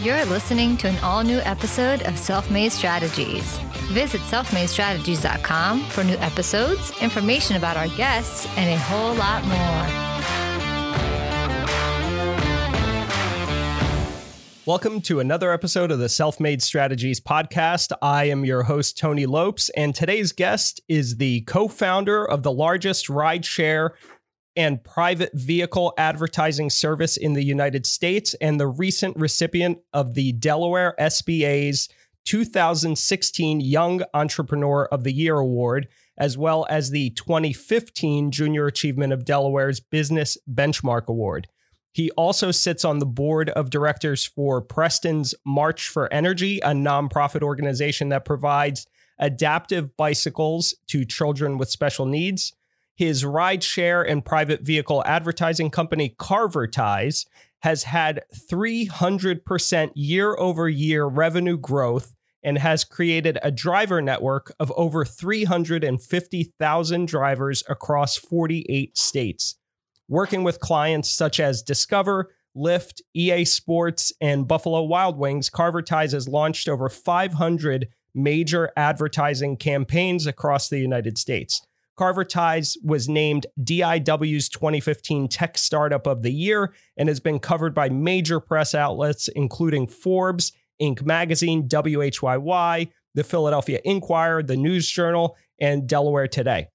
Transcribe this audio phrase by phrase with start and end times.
[0.00, 3.58] You're listening to an all new episode of Self Made Strategies.
[3.92, 10.10] Visit selfmadestrategies.com for new episodes, information about our guests, and a whole lot more.
[14.64, 17.92] Welcome to another episode of the Self Made Strategies podcast.
[18.00, 22.52] I am your host, Tony Lopes, and today's guest is the co founder of the
[22.52, 23.90] largest rideshare
[24.56, 30.32] and private vehicle advertising service in the United States and the recent recipient of the
[30.32, 31.88] Delaware SBA's
[32.26, 39.24] 2016 Young Entrepreneur of the Year Award, as well as the 2015 Junior Achievement of
[39.24, 41.46] Delaware's Business Benchmark Award.
[41.92, 47.42] He also sits on the board of directors for Preston's March for Energy, a nonprofit
[47.42, 48.86] organization that provides
[49.18, 52.52] adaptive bicycles to children with special needs
[53.00, 57.24] his rideshare and private vehicle advertising company, Carvertise,
[57.60, 64.70] has had 300% year over year revenue growth and has created a driver network of
[64.76, 69.56] over 350,000 drivers across 48 states.
[70.06, 76.28] Working with clients such as Discover, Lyft, EA Sports, and Buffalo Wild Wings, Carvertise has
[76.28, 81.62] launched over 500 major advertising campaigns across the United States.
[82.00, 87.90] Carvertise was named DIW's 2015 Tech Startup of the Year and has been covered by
[87.90, 91.02] major press outlets, including Forbes, Inc.
[91.04, 96.68] Magazine, WHYY, the Philadelphia Inquirer, the News Journal, and Delaware Today.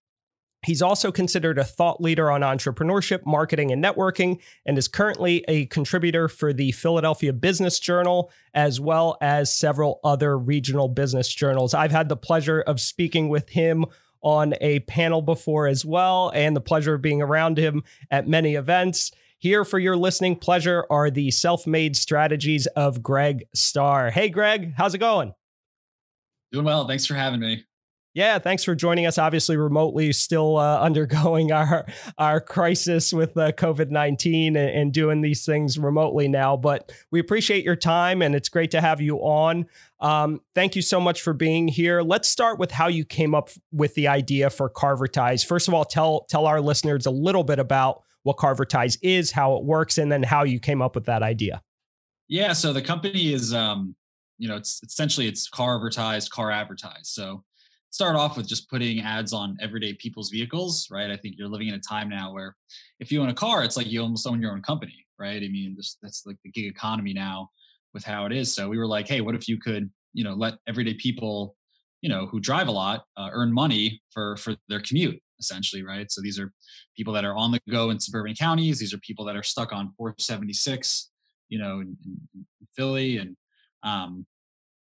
[0.63, 5.65] He's also considered a thought leader on entrepreneurship, marketing, and networking, and is currently a
[5.67, 11.73] contributor for the Philadelphia Business Journal, as well as several other regional business journals.
[11.73, 13.85] I've had the pleasure of speaking with him
[14.21, 18.55] on a panel before as well, and the pleasure of being around him at many
[18.55, 19.11] events.
[19.37, 24.09] Here for your listening pleasure are the self made strategies of Greg Star.
[24.09, 25.33] Hey, Greg, how's it going?
[26.51, 26.87] Doing well.
[26.87, 27.63] Thanks for having me.
[28.15, 29.17] Yeah, thanks for joining us.
[29.17, 31.85] Obviously, remotely, still uh, undergoing our
[32.17, 36.55] our crisis with uh, COVID nineteen and, and, doing these things remotely now.
[36.55, 39.65] But we appreciate your time, and it's great to have you on.
[39.99, 42.01] Um, thank you so much for being here.
[42.01, 45.45] Let's start with how you came up with the idea for Carvertise.
[45.45, 49.57] First of all, tell tell our listeners a little bit about what Carvertise is, how
[49.57, 51.61] it works, and then how you came up with that idea.
[52.29, 53.93] Yeah, so the company is, um,
[54.37, 57.07] you know, it's essentially it's car advertised, car advertised.
[57.07, 57.43] So
[57.95, 61.09] start off with just putting ads on everyday people's vehicles, right?
[61.09, 62.53] I think you're living in a time now where
[62.99, 65.41] if you own a car, it's like you almost own your own company, right?
[65.41, 67.51] I mean, this, that's like the gig economy now
[67.93, 68.53] with how it is.
[68.53, 71.55] So we were like, hey, what if you could, you know, let everyday people,
[72.01, 76.11] you know, who drive a lot uh, earn money for for their commute, essentially, right?
[76.11, 76.51] So these are
[76.97, 78.77] people that are on the go in suburban counties.
[78.77, 81.11] These are people that are stuck on 476,
[81.47, 82.45] you know, in, in
[82.75, 83.37] Philly, and
[83.83, 84.25] um,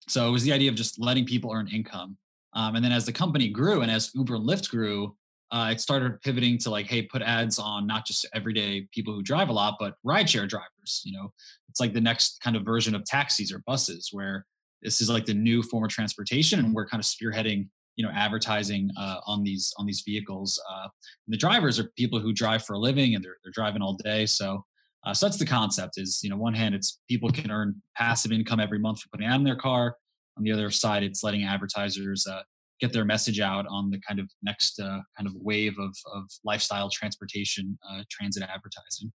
[0.08, 2.16] so it was the idea of just letting people earn income
[2.58, 5.14] um, and then as the company grew and as Uber and Lyft grew,
[5.52, 9.22] uh, it started pivoting to like, hey, put ads on not just everyday people who
[9.22, 11.02] drive a lot, but rideshare drivers.
[11.04, 11.32] You know,
[11.68, 14.44] it's like the next kind of version of taxis or buses, where
[14.82, 18.10] this is like the new form of transportation, and we're kind of spearheading, you know,
[18.12, 20.60] advertising uh, on these on these vehicles.
[20.68, 20.88] Uh,
[21.26, 23.96] and the drivers are people who drive for a living, and they're they're driving all
[24.02, 24.26] day.
[24.26, 24.64] So,
[25.06, 25.94] uh, so that's the concept.
[25.96, 29.28] Is you know, one hand, it's people can earn passive income every month for putting
[29.28, 29.94] out in their car
[30.38, 32.42] on the other side, it's letting advertisers uh,
[32.80, 36.24] get their message out on the kind of next uh, kind of wave of, of
[36.44, 39.12] lifestyle transportation uh, transit advertising.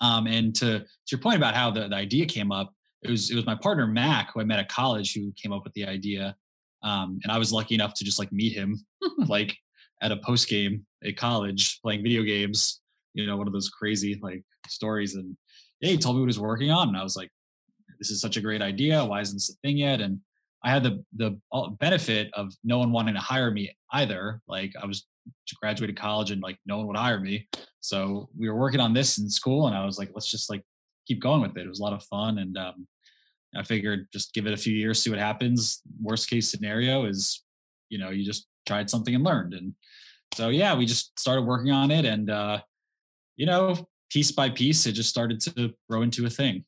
[0.00, 3.30] Um, and to, to your point about how the, the idea came up, it was
[3.30, 5.86] it was my partner Mac who I met at college who came up with the
[5.86, 6.34] idea,
[6.82, 8.76] um, and I was lucky enough to just like meet him
[9.28, 9.56] like
[10.02, 12.80] at a post game at college playing video games.
[13.14, 15.36] You know, one of those crazy like stories, and
[15.80, 17.30] yeah, he told me what he was working on, and I was like,
[17.98, 19.04] this is such a great idea.
[19.04, 20.00] Why isn't this a thing yet?
[20.00, 20.20] And
[20.64, 21.38] I had the the
[21.78, 24.40] benefit of no one wanting to hire me either.
[24.48, 25.06] Like I was
[25.60, 27.48] graduated college and like no one would hire me.
[27.80, 30.62] So we were working on this in school, and I was like, let's just like
[31.06, 31.64] keep going with it.
[31.64, 32.86] It was a lot of fun, and um,
[33.56, 35.80] I figured just give it a few years, see what happens.
[36.02, 37.44] Worst case scenario is,
[37.88, 39.54] you know, you just tried something and learned.
[39.54, 39.74] And
[40.34, 42.60] so yeah, we just started working on it, and uh,
[43.36, 43.76] you know,
[44.10, 46.64] piece by piece, it just started to grow into a thing.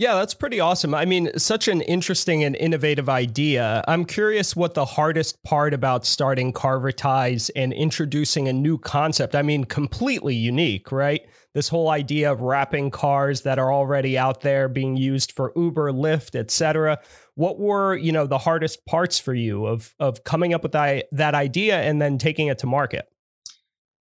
[0.00, 0.94] Yeah, that's pretty awesome.
[0.94, 3.84] I mean, such an interesting and innovative idea.
[3.86, 9.36] I'm curious what the hardest part about starting Carvertise and introducing a new concept.
[9.36, 11.20] I mean, completely unique, right?
[11.52, 15.92] This whole idea of wrapping cars that are already out there being used for Uber,
[15.92, 16.98] Lyft, etc.
[17.34, 21.08] What were, you know, the hardest parts for you of of coming up with that,
[21.12, 23.06] that idea and then taking it to market?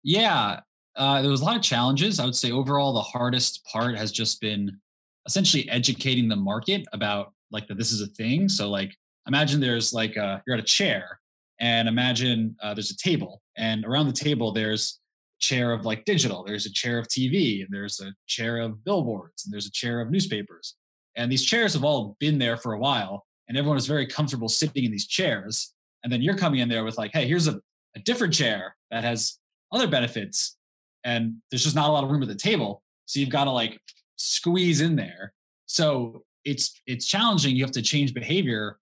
[0.04, 0.62] Yeah,
[0.96, 2.22] uh, there was a lot of challenges.
[2.22, 4.80] I would say overall, the hardest part has just been
[5.26, 8.50] essentially educating the market about like that this is a thing.
[8.50, 8.96] So like
[9.28, 11.20] imagine there's like a, you're at a chair
[11.60, 15.00] and imagine uh, there's a table and around the table there's
[15.40, 18.84] a chair of like digital there's a chair of tv and there's a chair of
[18.84, 20.76] billboards and there's a chair of newspapers
[21.16, 24.50] and these chairs have all been there for a while and everyone is very comfortable
[24.50, 25.74] sitting in these chairs
[26.04, 27.60] and then you're coming in there with like hey here's a,
[27.96, 29.38] a different chair that has
[29.72, 30.58] other benefits
[31.04, 33.52] and there's just not a lot of room at the table so you've got to
[33.52, 33.80] like
[34.20, 35.34] squeeze in there.
[35.66, 38.80] So it's it's challenging you have to change behavior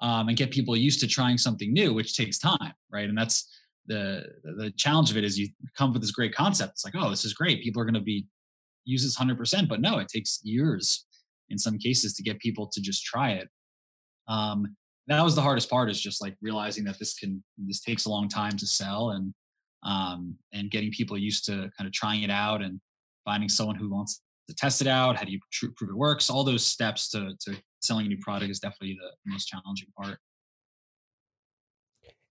[0.00, 3.08] um, and get people used to trying something new which takes time right?
[3.08, 3.48] And that's
[3.86, 6.72] the the challenge of it is you come up with this great concept.
[6.72, 7.62] It's like oh this is great.
[7.62, 8.26] People are going to be
[8.84, 11.06] use this 100% but no it takes years
[11.48, 13.48] in some cases to get people to just try it.
[14.28, 14.76] Um,
[15.08, 18.10] that was the hardest part is just like realizing that this can this takes a
[18.10, 19.34] long time to sell and
[19.82, 22.80] um, and getting people used to kind of trying it out and
[23.24, 26.30] finding someone who wants to test it out how do you tr- prove it works
[26.30, 30.18] all those steps to to selling a new product is definitely the most challenging part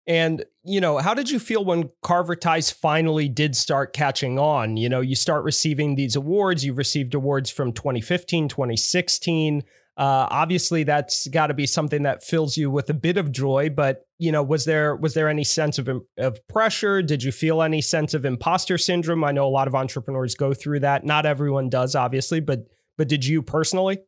[0.08, 4.78] and, you know, how did you feel when Carvertise finally did start catching on?
[4.78, 6.64] You know, you start receiving these awards.
[6.64, 9.64] You've received awards from 2015, 2016.
[9.98, 13.70] Uh, obviously, that's got to be something that fills you with a bit of joy.
[13.70, 17.02] But you know, was there was there any sense of of pressure?
[17.02, 19.24] Did you feel any sense of imposter syndrome?
[19.24, 21.06] I know a lot of entrepreneurs go through that.
[21.06, 24.00] Not everyone does, obviously, but but did you personally?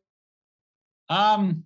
[1.08, 1.64] Um,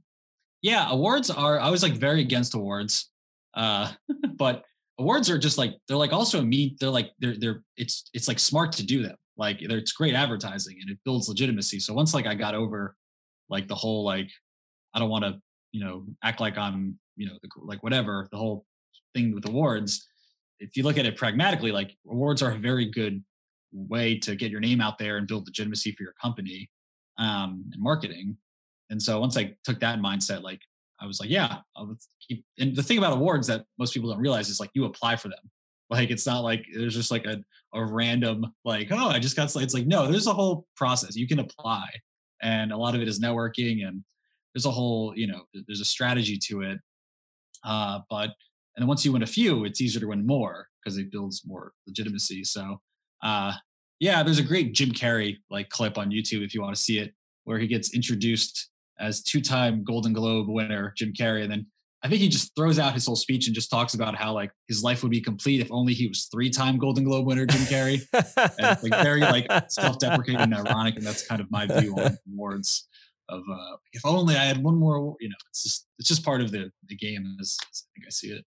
[0.62, 1.58] yeah, awards are.
[1.58, 3.10] I was like very against awards.
[3.54, 3.90] Uh,
[4.36, 4.64] but
[4.98, 6.78] awards are just like they're like also meet.
[6.78, 9.16] They're like they're they're it's it's like smart to do them.
[9.36, 11.80] Like it's great advertising and it builds legitimacy.
[11.80, 12.94] So once like I got over
[13.48, 14.28] like the whole like
[14.94, 15.40] I don't want to
[15.72, 18.64] you know act like I'm you know the, like whatever the whole
[19.14, 20.06] thing with awards.
[20.58, 23.22] If you look at it pragmatically, like awards are a very good
[23.72, 26.70] way to get your name out there and build legitimacy for your company
[27.18, 28.36] um, and marketing.
[28.90, 30.60] And so once I took that mindset, like
[31.00, 31.96] I was like, yeah, I'll
[32.26, 32.44] keep.
[32.58, 35.28] And the thing about awards that most people don't realize is like you apply for
[35.28, 35.38] them.
[35.90, 39.54] Like it's not like there's just like a, a random like oh I just got
[39.54, 41.86] it's like no there's a whole process you can apply
[42.42, 44.02] and a lot of it is networking and
[44.54, 46.78] there's a whole you know there's a strategy to it
[47.64, 48.30] uh, but
[48.76, 51.72] and once you win a few it's easier to win more because it builds more
[51.86, 52.80] legitimacy so
[53.22, 53.52] uh,
[54.00, 56.98] yeah there's a great Jim Carrey like clip on YouTube if you want to see
[56.98, 57.12] it
[57.44, 61.66] where he gets introduced as two-time Golden Globe winner Jim Carrey, and then
[62.04, 64.50] I think he just throws out his whole speech and just talks about how like
[64.66, 68.02] his life would be complete if only he was three-time Golden Globe winner Jim Carrey.
[68.58, 72.88] and, like very like self-deprecating and ironic, and that's kind of my view on awards.
[73.28, 76.40] Of uh, if only I had one more, you know, it's just it's just part
[76.40, 78.44] of the the game as, as I think I see it.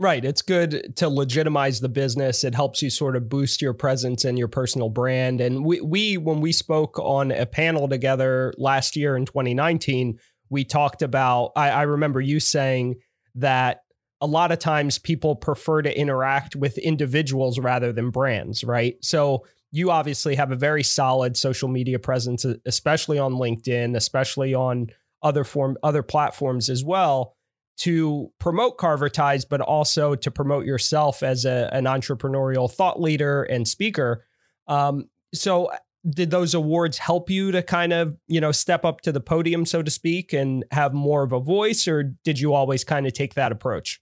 [0.00, 0.24] Right.
[0.24, 2.44] It's good to legitimize the business.
[2.44, 5.40] It helps you sort of boost your presence and your personal brand.
[5.40, 10.64] And we, we when we spoke on a panel together last year in 2019, we
[10.64, 12.96] talked about, I, I remember you saying
[13.36, 13.82] that
[14.20, 18.96] a lot of times people prefer to interact with individuals rather than brands, right?
[19.00, 24.88] So you obviously have a very solid social media presence, especially on LinkedIn, especially on
[25.22, 27.34] other form other platforms as well
[27.78, 33.68] to promote Carvertise, but also to promote yourself as a, an entrepreneurial thought leader and
[33.68, 34.24] speaker.
[34.66, 35.70] Um, so,
[36.08, 39.66] did those awards help you to kind of you know step up to the podium,
[39.66, 43.12] so to speak, and have more of a voice, or did you always kind of
[43.12, 44.00] take that approach?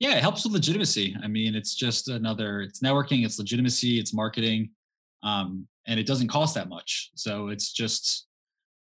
[0.00, 1.16] Yeah, it helps with legitimacy.
[1.22, 2.60] I mean, it's just another.
[2.60, 4.70] It's networking, it's legitimacy, it's marketing,
[5.22, 7.10] um, and it doesn't cost that much.
[7.14, 8.26] So it's just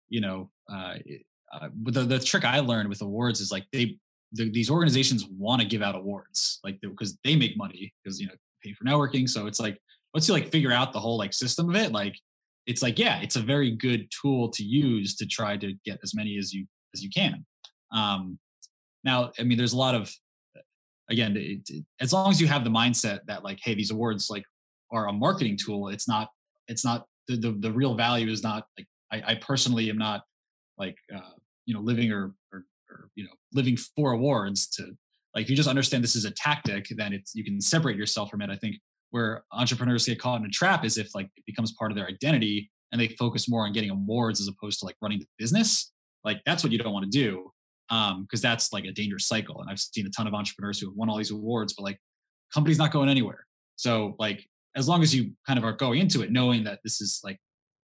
[0.09, 0.95] you know uh,
[1.53, 3.97] uh, the, the trick I learned with awards is like they
[4.31, 8.27] the, these organizations want to give out awards like because they make money because you
[8.27, 9.29] know pay for networking.
[9.29, 9.79] So it's like
[10.13, 12.15] once you like figure out the whole like system of it, like
[12.65, 16.15] it's like yeah, it's a very good tool to use to try to get as
[16.15, 17.45] many as you as you can.
[17.91, 18.39] Um,
[19.03, 20.11] now, I mean, there's a lot of
[21.09, 24.29] again, it, it, as long as you have the mindset that like, hey, these awards
[24.29, 24.45] like
[24.91, 25.89] are a marketing tool.
[25.89, 26.29] It's not.
[26.67, 30.21] It's not the the, the real value is not like I, I personally am not
[30.77, 34.95] like uh, you know living or, or or you know living for awards to
[35.35, 38.29] like if you just understand this is a tactic then it's you can separate yourself
[38.29, 38.75] from it i think
[39.13, 42.07] where entrepreneurs get caught in a trap is if like it becomes part of their
[42.07, 45.91] identity and they focus more on getting awards as opposed to like running the business
[46.23, 47.51] like that's what you don't want to do
[47.89, 50.87] um because that's like a dangerous cycle and i've seen a ton of entrepreneurs who
[50.87, 51.99] have won all these awards but like
[52.53, 56.21] company's not going anywhere so like as long as you kind of are going into
[56.21, 57.37] it knowing that this is like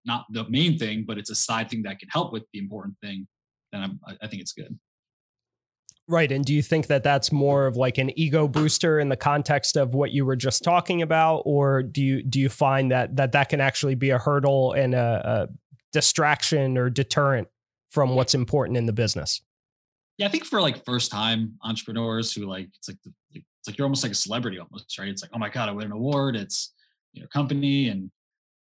[0.05, 2.95] not the main thing but it's a side thing that can help with the important
[3.01, 3.27] thing
[3.73, 4.77] then I'm, I think it's good.
[6.09, 6.31] Right.
[6.31, 9.77] And do you think that that's more of like an ego booster in the context
[9.77, 13.31] of what you were just talking about, or do you do you find that that
[13.31, 15.53] that can actually be a hurdle and a, a
[15.93, 17.47] distraction or deterrent
[17.89, 19.41] from what's important in the business?
[20.17, 23.77] Yeah, I think for like first time entrepreneurs who like it's like the, it's like
[23.77, 25.07] you're almost like a celebrity almost, right?
[25.07, 26.35] It's like, oh my God, I win an award.
[26.35, 26.73] It's
[27.13, 28.11] you know, company and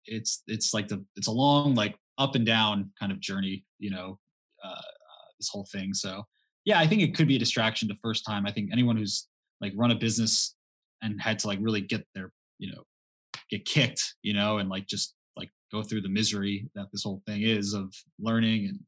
[0.06, 3.90] it's it's like the it's a long like up and down kind of journey, you
[3.90, 4.20] know,
[4.64, 5.94] uh, uh, this whole thing.
[5.94, 6.26] So
[6.66, 8.46] yeah, I think it could be a distraction the first time.
[8.46, 9.28] I think anyone who's
[9.60, 10.56] like run a business
[11.02, 12.84] and had to like really get their, you know,
[13.50, 17.22] get kicked, you know, and like just like go through the misery that this whole
[17.26, 18.80] thing is of learning and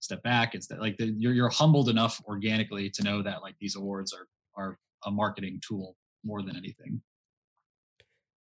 [0.00, 0.54] step back.
[0.54, 4.14] It's that like the, you're you're humbled enough organically to know that like these awards
[4.14, 7.00] are are a marketing tool more than anything.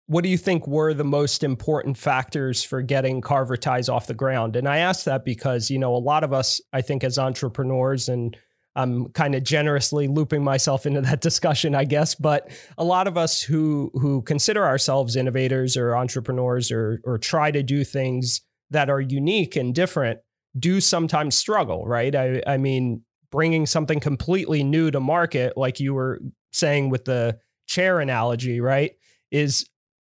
[0.10, 4.55] What do you think were the most important factors for getting Carvertise off the ground?
[4.55, 8.07] And I ask that because, you know, a lot of us, I think, as entrepreneurs,
[8.07, 8.38] and
[8.77, 13.17] I'm kind of generously looping myself into that discussion, I guess, but a lot of
[13.17, 18.89] us who who consider ourselves innovators or entrepreneurs or or try to do things that
[18.89, 20.19] are unique and different
[20.57, 22.15] do sometimes struggle, right?
[22.15, 26.19] I, I mean, bringing something completely new to market, like you were
[26.51, 28.93] saying with the chair analogy, right,
[29.31, 29.67] is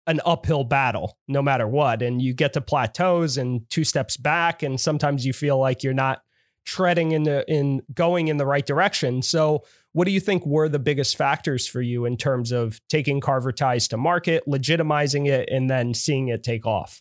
[0.06, 2.00] an uphill battle no matter what.
[2.02, 5.94] And you get to plateaus and two steps back, and sometimes you feel like you're
[5.94, 6.22] not
[6.66, 9.22] treading in the in going in the right direction.
[9.22, 13.20] So what do you think were the biggest factors for you in terms of taking
[13.20, 17.00] Carvertise to market, legitimizing it, and then seeing it take off?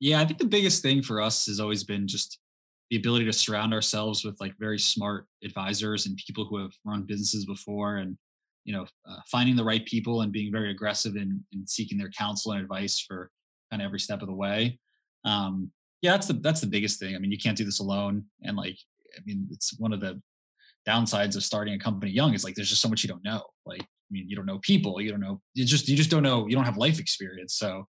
[0.00, 2.38] Yeah, I think the biggest thing for us has always been just
[2.90, 7.02] the ability to surround ourselves with like very smart advisors and people who have run
[7.02, 8.16] businesses before and
[8.64, 12.10] you know uh, finding the right people and being very aggressive in, in seeking their
[12.10, 13.30] counsel and advice for
[13.70, 14.78] kind of every step of the way
[15.24, 15.70] um,
[16.02, 17.14] yeah that's the that's the biggest thing.
[17.14, 18.78] I mean you can't do this alone and like
[19.16, 20.20] i mean it's one of the
[20.86, 23.42] downsides of starting a company young is like there's just so much you don't know.
[23.66, 26.22] Like i mean you don't know people you don't know you just you just don't
[26.22, 27.86] know you don't have life experience so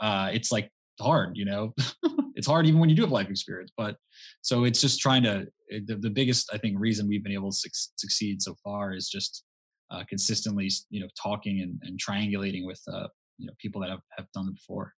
[0.00, 0.70] uh, it's like
[1.00, 1.72] hard you know?
[2.34, 3.96] It's hard even when you do have life experience but
[4.40, 7.50] so it's just trying to eh, the, the biggest i think reason we've been able
[7.50, 9.44] to su- succeed so far is just
[9.90, 13.06] uh, consistently you know talking and, and triangulating with uh,
[13.38, 14.94] you know people that have, have done it before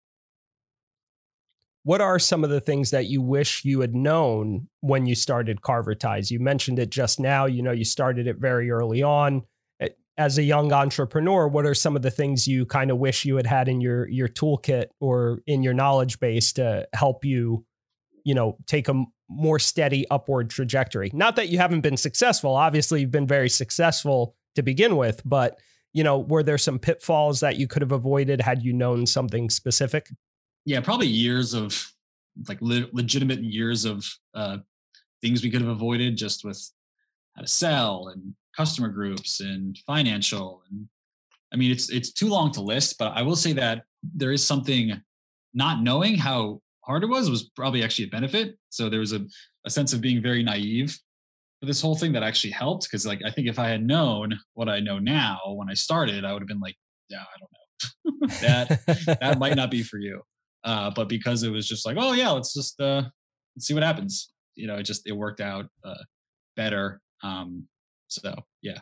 [1.84, 5.62] what are some of the things that you wish you had known when you started
[5.62, 6.30] Carvertise?
[6.30, 7.46] You mentioned it just now.
[7.46, 9.42] You know, you started it very early on
[10.16, 13.36] as a young entrepreneur, what are some of the things you kind of wish you
[13.36, 17.64] had had in your your toolkit or in your knowledge base to help you,
[18.24, 21.10] you know, take a more steady upward trajectory?
[21.12, 22.54] Not that you haven't been successful.
[22.54, 25.58] Obviously, you've been very successful to begin with, but
[25.92, 29.48] you know, were there some pitfalls that you could have avoided had you known something
[29.48, 30.10] specific?
[30.64, 31.92] Yeah, probably years of
[32.48, 34.58] like le- legitimate years of uh,
[35.22, 36.70] things we could have avoided just with
[37.36, 40.88] how to sell and customer groups and financial and
[41.52, 44.44] I mean it's it's too long to list, but I will say that there is
[44.44, 45.00] something
[45.52, 48.58] not knowing how hard it was was probably actually a benefit.
[48.70, 49.24] So there was a,
[49.64, 50.98] a sense of being very naive
[51.60, 54.38] for this whole thing that actually helped because like I think if I had known
[54.54, 56.76] what I know now when I started, I would have been like,
[57.08, 58.26] yeah, I don't know.
[58.40, 60.22] that that might not be for you.
[60.64, 63.02] Uh, but because it was just like, oh yeah, let's just uh,
[63.54, 64.32] let's see what happens.
[64.54, 65.94] You know, it just it worked out uh,
[66.56, 67.00] better.
[67.22, 67.68] Um,
[68.08, 68.78] so yeah.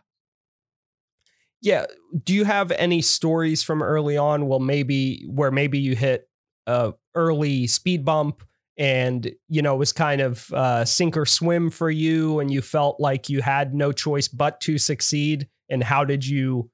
[1.60, 1.86] Yeah.
[2.24, 4.46] Do you have any stories from early on?
[4.48, 6.28] Well, maybe where maybe you hit
[6.66, 8.42] a early speed bump
[8.78, 12.62] and you know it was kind of uh, sink or swim for you, and you
[12.62, 15.48] felt like you had no choice but to succeed.
[15.68, 16.70] And how did you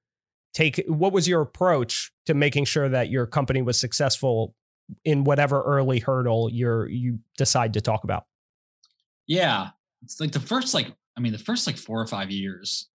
[0.54, 0.82] take?
[0.86, 4.54] What was your approach to making sure that your company was successful
[5.04, 8.25] in whatever early hurdle you're you decide to talk about?
[9.26, 9.68] Yeah,
[10.02, 12.88] it's like the first like I mean, the first like four or five years,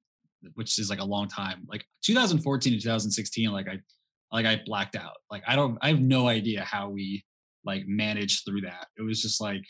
[0.53, 3.79] which is like a long time, like 2014 to 2016, like I,
[4.31, 5.17] like I blacked out.
[5.29, 7.25] Like I don't, I have no idea how we
[7.65, 8.87] like managed through that.
[8.97, 9.65] It was just like,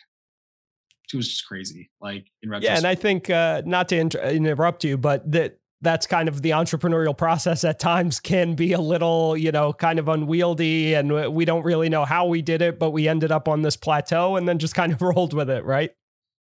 [1.12, 1.89] it was just crazy.
[2.00, 2.72] Like in retrospect.
[2.72, 6.41] Yeah, and I think uh, not to inter- interrupt you, but that that's kind of
[6.41, 11.33] the entrepreneurial process at times can be a little, you know, kind of unwieldy and
[11.33, 14.37] we don't really know how we did it, but we ended up on this plateau
[14.37, 15.91] and then just kind of rolled with it, right?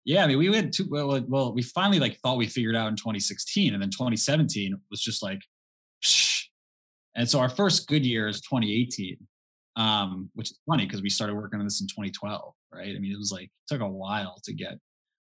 [0.07, 2.89] Yeah, I mean, we went to well, well, we finally like thought we figured out
[2.89, 5.41] in 2016, and then 2017 was just like,
[6.03, 6.45] Psh.
[7.17, 9.17] and so our first good year is 2018,
[9.75, 12.95] um, which is funny because we started working on this in 2012, right?
[12.95, 14.79] I mean, it was like it took a while to get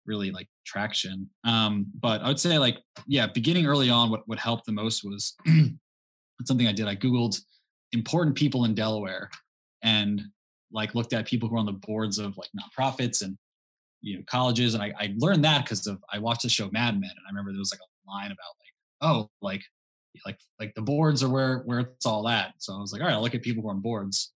[0.06, 1.30] really like traction.
[1.44, 2.78] Um, but I would say like,
[3.08, 5.36] yeah, beginning early on, what what helped the most was
[6.46, 6.88] something I did.
[6.88, 7.40] I googled
[7.92, 9.30] important people in Delaware
[9.84, 10.22] and
[10.72, 13.38] like looked at people who are on the boards of like nonprofits and
[14.02, 16.94] you know colleges and I, I learned that because of I watched the show Mad
[17.00, 19.64] Men and I remember there was like a line about like oh like
[20.26, 23.08] like like the boards are where where it's all at so I was like all
[23.08, 24.32] right I'll look at people who are on boards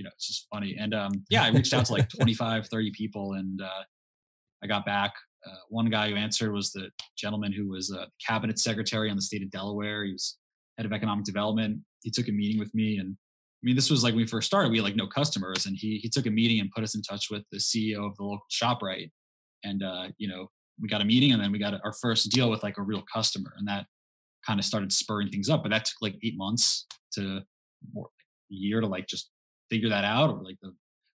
[0.00, 0.76] you know, it's just funny.
[0.78, 3.82] And um, yeah, I reached out to like 25, 30 people and uh,
[4.62, 5.12] I got back.
[5.46, 9.22] Uh, one guy who answered was the gentleman who was a cabinet secretary on the
[9.22, 10.04] state of Delaware.
[10.04, 10.36] He was
[10.76, 11.80] head of economic development.
[12.02, 13.16] He took a meeting with me and
[13.62, 15.76] I mean, this was like when we first started, we had like no customers and
[15.78, 18.22] he, he took a meeting and put us in touch with the CEO of the
[18.22, 19.10] local ShopRite.
[19.64, 20.48] And, uh, you know,
[20.80, 23.04] we got a meeting and then we got our first deal with like a real
[23.12, 23.84] customer and that
[24.46, 25.62] kind of started spurring things up.
[25.62, 27.42] But that took like eight months to
[27.92, 29.30] more a year to like just
[29.68, 30.72] figure that out or like the,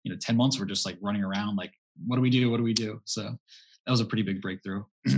[0.03, 1.73] you know, 10 months we're just like running around like,
[2.05, 2.49] what do we do?
[2.49, 3.01] What do we do?
[3.05, 4.83] So that was a pretty big breakthrough.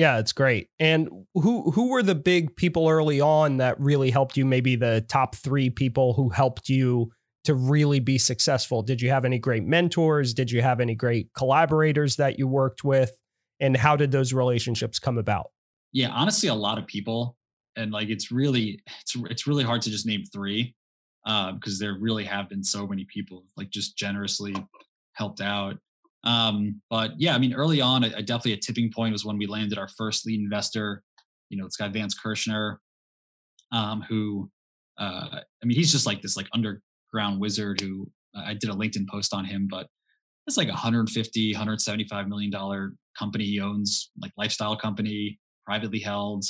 [0.00, 0.70] Yeah, it's great.
[0.78, 4.46] And who who were the big people early on that really helped you?
[4.46, 7.10] Maybe the top three people who helped you
[7.44, 8.80] to really be successful.
[8.80, 10.32] Did you have any great mentors?
[10.32, 13.12] Did you have any great collaborators that you worked with?
[13.60, 15.50] And how did those relationships come about?
[15.92, 17.36] Yeah, honestly, a lot of people,
[17.76, 20.74] and like it's really it's it's really hard to just name three
[21.24, 24.54] because uh, there really have been so many people like just generously
[25.14, 25.76] helped out.
[26.24, 29.38] Um, but yeah, I mean, early on, I, I definitely a tipping point was when
[29.38, 31.02] we landed our first lead investor.
[31.48, 32.80] You know, this guy Vance Kirschner,
[33.72, 34.50] um, who
[34.98, 38.74] uh, I mean, he's just like this like underground wizard who uh, I did a
[38.74, 39.86] LinkedIn post on him, but
[40.46, 46.44] it's like a 150, 175 million dollar company he owns, like lifestyle company, privately held.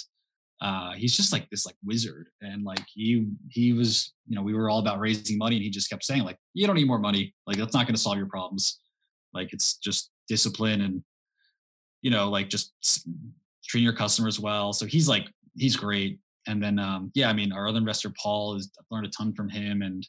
[0.60, 4.54] Uh, he's just like this like wizard, and like he he was, you know, we
[4.54, 6.98] were all about raising money, and he just kept saying like, you don't need more
[6.98, 8.80] money, like that's not going to solve your problems
[9.32, 11.02] like it's just discipline and
[12.02, 12.72] you know like just
[13.64, 14.72] treating your customers well.
[14.72, 16.18] So he's like he's great.
[16.46, 19.48] And then um, yeah, I mean our other investor Paul I've learned a ton from
[19.48, 20.06] him and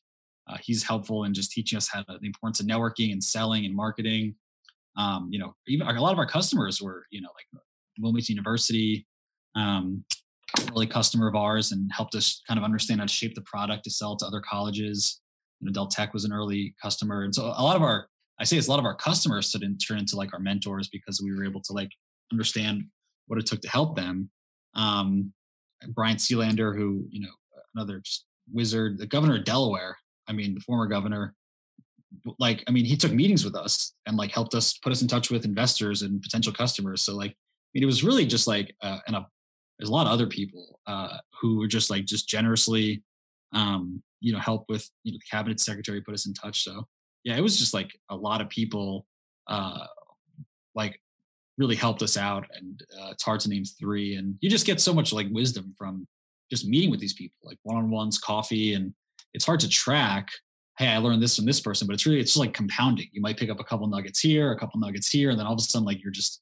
[0.48, 3.65] uh, he's helpful in just teaching us how to, the importance of networking and selling
[3.65, 4.36] and marketing.
[4.98, 7.63] Um, you know, even a lot of our customers were, you know, like
[8.00, 9.08] Wilmington University,
[9.55, 10.03] um,
[10.72, 13.84] early customer of ours and helped us kind of understand how to shape the product
[13.84, 15.22] to sell to other colleges.
[15.60, 17.23] You know, Del Tech was an early customer.
[17.23, 18.08] And so a lot of our
[18.39, 21.21] I say it's a lot of our customers didn't turn into like our mentors because
[21.21, 21.91] we were able to like
[22.32, 22.86] understand
[23.28, 24.32] what it took to help them.
[24.73, 25.32] Um,
[25.89, 27.30] Brian Sealander, who you know
[27.75, 28.02] another
[28.52, 29.95] wizard, the governor of Delaware.
[30.28, 31.36] I mean, the former governor.
[32.39, 35.08] Like, I mean, he took meetings with us and like helped us put us in
[35.08, 37.02] touch with investors and potential customers.
[37.02, 39.25] So like, I mean, it was really just like, uh, and a,
[39.82, 43.02] there's a lot of other people uh, who were just like just generously,
[43.52, 46.63] um, you know, help with you know the cabinet secretary put us in touch.
[46.63, 46.88] So
[47.24, 49.08] yeah, it was just like a lot of people
[49.48, 49.88] uh
[50.76, 51.00] like
[51.58, 54.80] really helped us out and uh, it's hard to name three and you just get
[54.80, 56.08] so much like wisdom from
[56.52, 58.94] just meeting with these people like one-on-ones coffee and
[59.34, 60.30] it's hard to track
[60.78, 63.22] hey i learned this from this person but it's really it's just like compounding you
[63.22, 65.60] might pick up a couple nuggets here a couple nuggets here and then all of
[65.60, 66.41] a sudden like you're just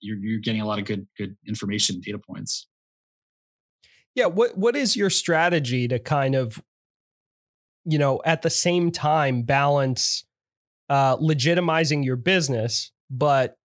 [0.00, 2.66] you're, you're getting a lot of good good information data points
[4.14, 6.60] yeah what what is your strategy to kind of
[7.86, 10.24] you know, at the same time balance
[10.90, 13.56] uh, legitimizing your business, but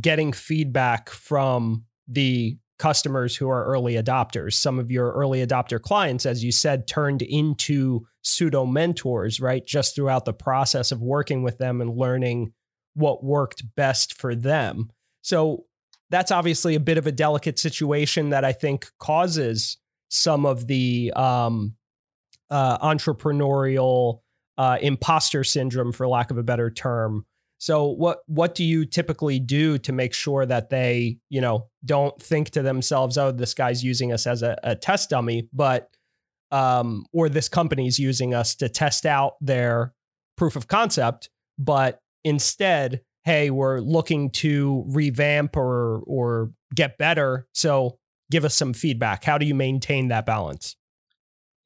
[0.00, 4.54] getting feedback from the customers who are early adopters.
[4.54, 9.64] Some of your early adopter clients, as you said, turned into pseudo mentors, right?
[9.64, 12.52] Just throughout the process of working with them and learning
[12.94, 14.90] what worked best for them.
[15.26, 15.64] So
[16.08, 19.76] that's obviously a bit of a delicate situation that I think causes
[20.08, 21.74] some of the um,
[22.48, 24.20] uh, entrepreneurial
[24.56, 27.26] uh, imposter syndrome, for lack of a better term.
[27.58, 32.22] So what what do you typically do to make sure that they you know don't
[32.22, 35.90] think to themselves, oh, this guy's using us as a, a test dummy, but
[36.52, 39.92] um, or this company's using us to test out their
[40.36, 47.46] proof of concept, but instead, hey, we're looking to revamp or or get better.
[47.52, 47.98] So
[48.30, 49.22] give us some feedback.
[49.22, 50.76] How do you maintain that balance?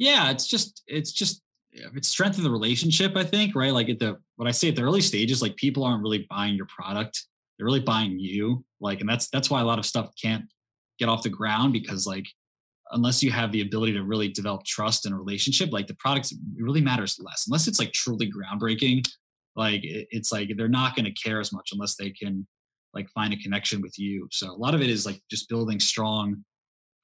[0.00, 1.42] yeah it's just it's just
[1.72, 4.82] it's strengthen the relationship i think right like at the what i say at the
[4.82, 9.08] early stages like people aren't really buying your product they're really buying you like and
[9.08, 10.44] that's that's why a lot of stuff can't
[10.98, 12.26] get off the ground because like
[12.92, 16.34] unless you have the ability to really develop trust and a relationship like the products
[16.56, 19.06] really matters less unless it's like truly groundbreaking
[19.64, 22.46] like it's like they're not going to care as much unless they can
[22.94, 25.78] like find a connection with you so a lot of it is like just building
[25.78, 26.44] strong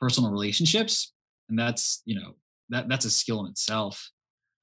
[0.01, 1.13] personal relationships
[1.49, 2.35] and that's you know
[2.71, 4.11] that that's a skill in itself.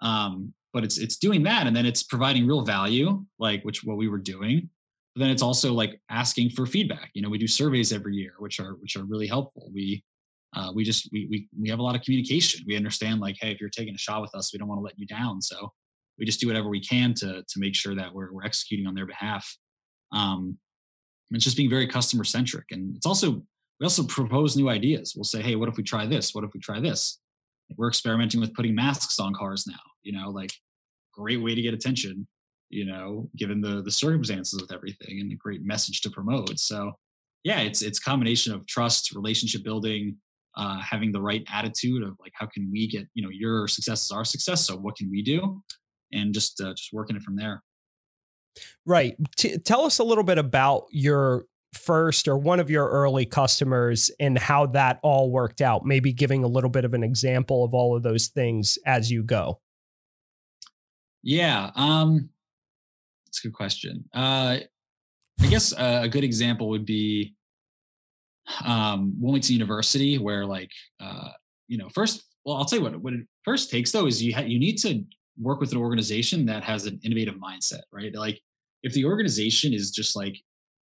[0.01, 3.97] Um, but it's it's doing that, and then it's providing real value, like which what
[3.97, 4.69] we were doing.
[5.15, 7.11] But then it's also like asking for feedback.
[7.13, 9.69] You know, we do surveys every year, which are which are really helpful.
[9.73, 10.03] We
[10.55, 12.65] uh, we just we, we we have a lot of communication.
[12.67, 14.83] We understand like, hey, if you're taking a shot with us, we don't want to
[14.83, 15.41] let you down.
[15.41, 15.71] So
[16.17, 18.95] we just do whatever we can to to make sure that we're we're executing on
[18.95, 19.57] their behalf.
[20.11, 20.57] Um,
[21.31, 23.43] it's just being very customer centric, and it's also
[23.79, 25.13] we also propose new ideas.
[25.15, 26.35] We'll say, hey, what if we try this?
[26.35, 27.19] What if we try this?
[27.77, 30.51] we're experimenting with putting masks on cars now you know, like
[31.13, 32.27] great way to get attention,
[32.69, 36.59] you know, given the the circumstances with everything and a great message to promote.
[36.59, 36.93] So
[37.43, 40.17] yeah, it's it's combination of trust, relationship building,
[40.55, 44.03] uh, having the right attitude of like how can we get you know your success
[44.03, 45.61] is our success so what can we do
[46.13, 47.63] and just uh, just working it from there.
[48.85, 53.25] Right T- tell us a little bit about your first or one of your early
[53.25, 57.63] customers and how that all worked out maybe giving a little bit of an example
[57.63, 59.59] of all of those things as you go.
[61.23, 62.29] Yeah um
[63.25, 64.05] that's a good question.
[64.13, 64.59] Uh
[65.41, 67.35] i guess uh, a good example would be
[68.63, 71.29] um, Wilmington University, where like uh,
[71.67, 74.33] you know, first, well, I'll tell you what what it first takes though is you
[74.33, 75.03] ha- you need to
[75.37, 78.13] work with an organization that has an innovative mindset, right?
[78.13, 78.39] Like
[78.83, 80.37] if the organization is just like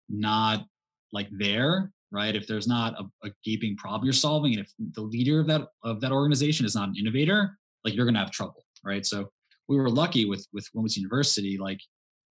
[0.08, 0.64] not
[1.12, 2.36] like there, right?
[2.36, 5.68] If there's not a, a gaping problem you're solving, and if the leader of that
[5.82, 9.04] of that organization is not an innovator, like you're gonna have trouble, right?
[9.04, 9.30] So
[9.68, 11.80] we were lucky with with Wilmington University, like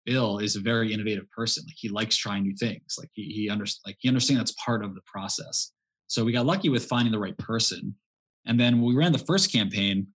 [0.06, 1.64] Bill is a very innovative person.
[1.68, 2.96] Like he likes trying new things.
[2.98, 5.72] Like he he under, like he understands that's part of the process.
[6.08, 7.96] So we got lucky with finding the right person.
[8.46, 10.08] And then when we ran the first campaign,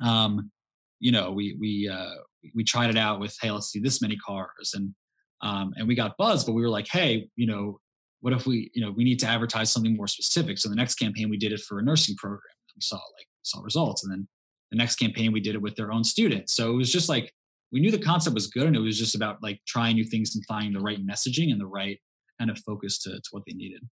[0.00, 0.52] um,
[1.00, 2.14] you know, we we uh,
[2.54, 4.94] we tried it out with hey, let's do this many cars, and
[5.42, 6.44] um, and we got buzz.
[6.44, 7.80] But we were like, hey, you know,
[8.20, 10.58] what if we you know we need to advertise something more specific?
[10.58, 12.40] So the next campaign we did it for a nursing program.
[12.74, 14.28] We saw like saw results, and then
[14.70, 16.54] the next campaign we did it with their own students.
[16.54, 17.32] So it was just like
[17.72, 20.34] we knew the concept was good and it was just about like trying new things
[20.34, 21.98] and finding the right messaging and the right
[22.38, 23.82] kind of focus to, to what they needed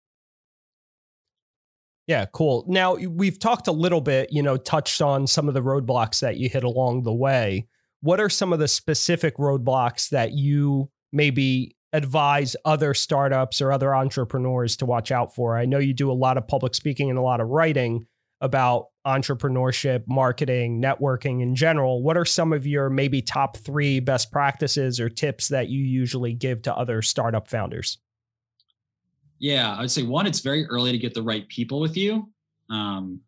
[2.06, 2.64] yeah, cool.
[2.68, 6.36] Now we've talked a little bit, you know, touched on some of the roadblocks that
[6.36, 7.66] you hit along the way.
[8.00, 13.94] What are some of the specific roadblocks that you maybe advise other startups or other
[13.94, 15.56] entrepreneurs to watch out for?
[15.56, 18.06] I know you do a lot of public speaking and a lot of writing
[18.40, 24.32] about entrepreneurship, marketing, networking in general, what are some of your maybe top three best
[24.32, 27.98] practices or tips that you usually give to other startup founders?
[29.44, 32.30] Yeah, I'd say one, it's very early to get the right people with you.
[32.70, 33.20] Um,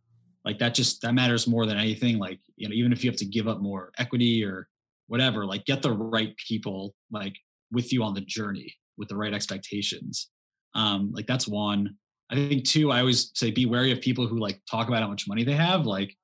[0.46, 2.18] like that just that matters more than anything.
[2.18, 4.66] Like, you know, even if you have to give up more equity or
[5.08, 7.36] whatever, like get the right people like
[7.70, 10.30] with you on the journey with the right expectations.
[10.74, 11.96] Um, like that's one.
[12.30, 15.08] I think two, I always say be wary of people who like talk about how
[15.08, 16.16] much money they have, like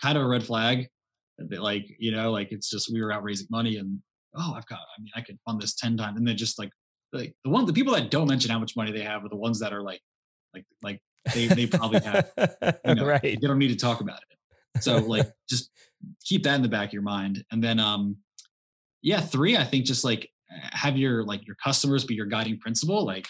[0.00, 0.86] kind of a red flag.
[1.50, 3.98] Like, you know, like it's just we were out raising money and
[4.36, 6.18] oh, I've got, I mean, I could fund this 10 times.
[6.18, 6.70] And then just like
[7.14, 9.36] like the one the people that don't mention how much money they have are the
[9.36, 10.00] ones that are like
[10.52, 11.00] like like
[11.32, 12.30] they they probably have
[12.84, 13.22] you know, right.
[13.22, 14.82] they don't need to talk about it.
[14.82, 15.70] So like just
[16.24, 17.44] keep that in the back of your mind.
[17.50, 18.16] And then um
[19.02, 23.04] yeah, three, I think just like have your like your customers be your guiding principle.
[23.04, 23.28] Like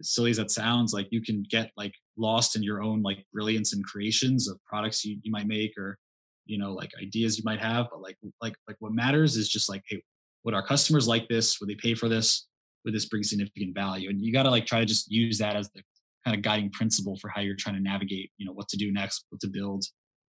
[0.00, 3.24] as silly as that sounds, like you can get like lost in your own like
[3.32, 5.98] brilliance and creations of products you, you might make or
[6.46, 7.86] you know like ideas you might have.
[7.90, 10.02] But like like like what matters is just like, hey,
[10.44, 11.60] would our customers like this?
[11.60, 12.47] Would they pay for this?
[12.84, 14.08] Would this bring significant value?
[14.08, 15.82] And you got to like try to just use that as the
[16.24, 18.92] kind of guiding principle for how you're trying to navigate, you know, what to do
[18.92, 19.84] next, what to build,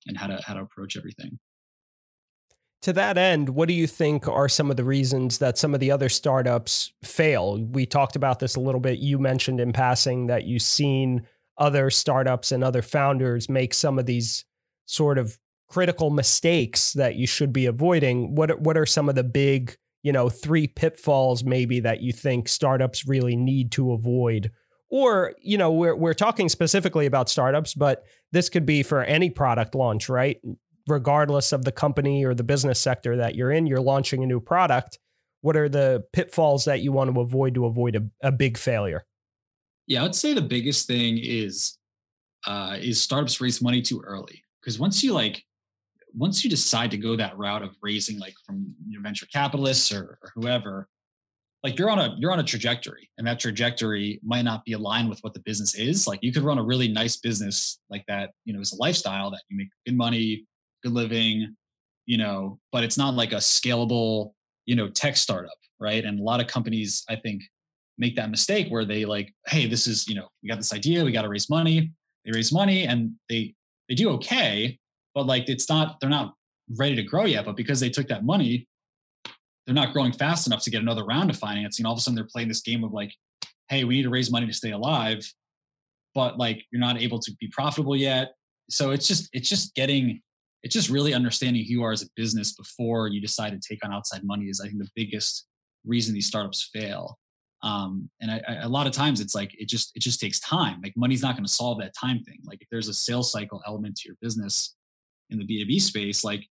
[0.08, 1.40] and how to how to approach everything.
[2.84, 5.80] To that end, what do you think are some of the reasons that some of
[5.80, 7.64] the other startups fail?
[7.64, 9.00] We talked about this a little bit.
[9.00, 11.26] You mentioned in passing that you've seen
[11.58, 14.46] other startups and other founders make some of these
[14.86, 18.36] sort of critical mistakes that you should be avoiding.
[18.36, 19.76] What what are some of the big,
[20.08, 24.52] you know, three pitfalls maybe that you think startups really need to avoid?
[24.90, 29.30] Or, you know, we're we're talking specifically about startups, but this could be for any
[29.30, 30.38] product launch, right?
[30.88, 34.40] regardless of the company or the business sector that you're in, you're launching a new
[34.40, 35.00] product.
[35.42, 39.06] What are the pitfalls that you want to avoid to avoid a, a big failure?
[39.86, 41.78] Yeah, I'd say the biggest thing is
[42.46, 45.44] uh, is startups raise money too early because once you like
[46.16, 50.18] once you decide to go that route of raising like from your venture capitalists or,
[50.22, 50.88] or whoever
[51.64, 55.10] like you're on a you're on a trajectory and that trajectory might not be aligned
[55.10, 58.32] with what the business is like you could run a really nice business like that
[58.46, 60.46] you know as a lifestyle that you make good money
[60.84, 61.56] good living,
[62.06, 64.34] you know, but it's not like a scalable,
[64.66, 66.04] you know, tech startup, right?
[66.04, 67.44] And a lot of companies, I think,
[67.98, 71.04] make that mistake where they like, hey, this is, you know, we got this idea,
[71.04, 71.92] we got to raise money.
[72.26, 73.56] They raise money and they
[73.90, 74.78] they do okay,
[75.18, 76.36] but like it's not they're not
[76.78, 77.44] ready to grow yet.
[77.44, 78.68] But because they took that money,
[79.66, 81.88] they're not growing fast enough to get another round of financing.
[81.88, 83.12] All of a sudden, they're playing this game of like,
[83.68, 85.28] hey, we need to raise money to stay alive,
[86.14, 88.34] but like you're not able to be profitable yet.
[88.70, 90.22] So it's just it's just getting
[90.62, 93.84] it's just really understanding who you are as a business before you decide to take
[93.84, 95.46] on outside money is i think the biggest
[95.86, 97.18] reason these startups fail
[97.64, 100.40] um, and I, I, a lot of times it's like it just it just takes
[100.40, 103.32] time like money's not going to solve that time thing like if there's a sales
[103.32, 104.77] cycle element to your business
[105.30, 106.48] in the b2b space like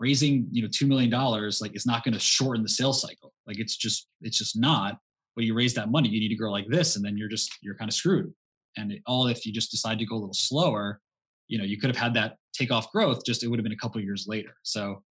[0.00, 3.32] raising you know two million dollars like it's not going to shorten the sales cycle.
[3.46, 4.98] Like it's just it's just not.
[5.36, 7.56] But you raise that money, you need to grow like this, and then you're just
[7.62, 8.32] you're kind of screwed.
[8.76, 11.00] And it, all if you just decide to go a little slower,
[11.46, 13.24] you know, you could have had that take off growth.
[13.24, 14.54] Just it would have been a couple years later.
[14.64, 15.02] So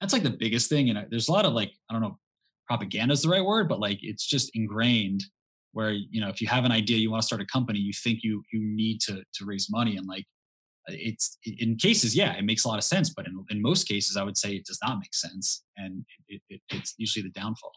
[0.00, 0.90] that's like the biggest thing.
[0.90, 2.18] And there's a lot of like I don't know,
[2.66, 5.22] propaganda is the right word, but like it's just ingrained
[5.72, 7.94] where you know if you have an idea you want to start a company you
[7.94, 10.26] think you you need to to raise money and like
[10.88, 14.16] it's in cases yeah it makes a lot of sense but in, in most cases
[14.16, 17.72] i would say it does not make sense and it, it, it's usually the downfall.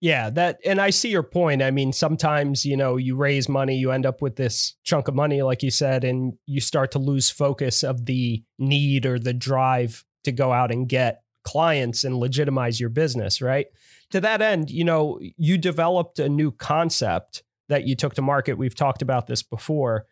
[0.00, 1.62] Yeah that and i see your point.
[1.62, 5.14] I mean sometimes you know you raise money you end up with this chunk of
[5.14, 9.32] money like you said and you start to lose focus of the need or the
[9.32, 13.68] drive to go out and get clients and legitimize your business right?
[14.10, 18.58] To that end you know you developed a new concept that you took to market.
[18.58, 20.06] We've talked about this before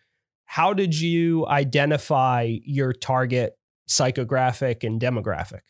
[0.46, 3.54] how did you identify your target
[3.88, 5.61] psychographic and demographic?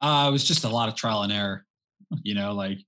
[0.00, 1.64] Uh, it was just a lot of trial and error.
[2.22, 2.78] You know, like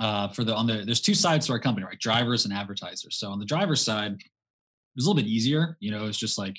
[0.00, 1.98] uh, for the on the there's two sides to our company, right?
[1.98, 3.18] Drivers and advertisers.
[3.18, 5.76] So on the driver side, it was a little bit easier.
[5.80, 6.56] You know, it's just like,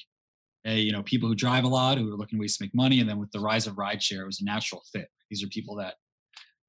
[0.63, 2.99] hey, you know, people who drive a lot who are looking ways to make money,
[2.99, 5.09] and then with the rise of rideshare, it was a natural fit.
[5.29, 5.95] These are people that,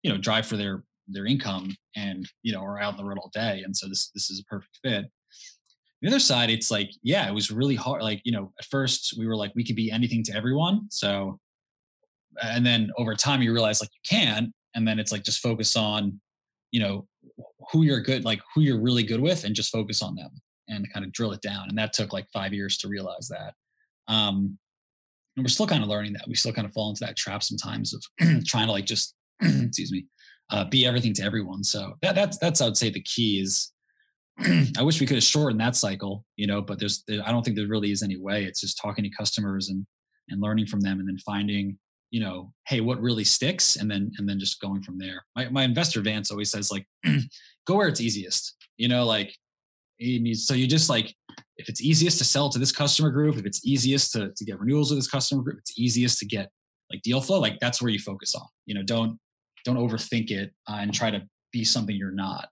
[0.02, 3.18] you know, drive for their their income and you know are out on the road
[3.18, 5.06] all day, and so this this is a perfect fit
[6.02, 8.02] the other side, it's like, yeah, it was really hard.
[8.02, 10.87] Like, you know, at first we were like, we could be anything to everyone.
[10.90, 11.38] So,
[12.42, 15.74] and then over time you realize like you can, and then it's like just focus
[15.76, 16.20] on,
[16.70, 17.06] you know,
[17.72, 20.30] who you're good, like who you're really good with, and just focus on them
[20.68, 21.68] and kind of drill it down.
[21.68, 23.54] And that took like five years to realize that.
[24.06, 24.56] Um,
[25.37, 26.28] and we're still kind of learning that.
[26.28, 28.04] We still kind of fall into that trap sometimes of
[28.44, 30.06] trying to like just, excuse me,
[30.50, 31.64] uh, be everything to everyone.
[31.64, 33.72] So that, that's that's I would say the key is
[34.79, 37.57] I wish we could have shortened that cycle, you know, but there's, I don't think
[37.57, 38.44] there really is any way.
[38.44, 39.85] It's just talking to customers and,
[40.29, 41.77] and learning from them and then finding,
[42.11, 43.77] you know, hey, what really sticks?
[43.77, 45.24] And then, and then just going from there.
[45.35, 46.87] My, my investor Vance always says like,
[47.66, 49.35] go where it's easiest, you know, like,
[50.35, 51.12] so you just like,
[51.57, 54.61] if it's easiest to sell to this customer group, if it's easiest to, to get
[54.61, 56.51] renewals with this customer group, it's easiest to get
[56.92, 59.18] like deal flow, like that's where you focus on, you know, don't,
[59.64, 61.20] don't overthink it uh, and try to
[61.53, 62.48] be something you're not.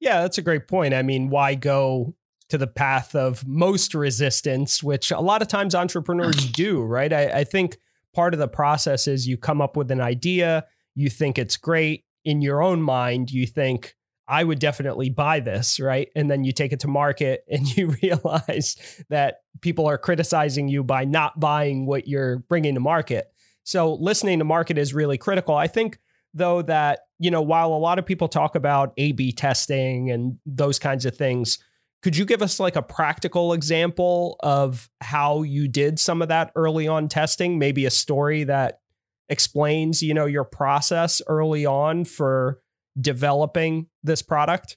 [0.00, 0.94] Yeah, that's a great point.
[0.94, 2.14] I mean, why go
[2.48, 7.12] to the path of most resistance, which a lot of times entrepreneurs do, right?
[7.12, 7.78] I, I, think
[8.14, 12.04] part of the process is you come up with an idea, you think it's great.
[12.24, 13.94] In your own mind, you think,
[14.26, 16.10] I would definitely buy this, right?
[16.14, 18.76] And then you take it to market and you realize
[19.08, 23.32] that people are criticizing you by not buying what you're bringing to market.
[23.64, 25.54] So listening to market is really critical.
[25.54, 25.98] I think
[26.38, 30.38] though that you know while a lot of people talk about a b testing and
[30.46, 31.58] those kinds of things
[32.02, 36.52] could you give us like a practical example of how you did some of that
[36.54, 37.58] early on testing?
[37.58, 38.80] Maybe a story that
[39.28, 42.60] explains you know your process early on for
[43.00, 44.76] developing this product?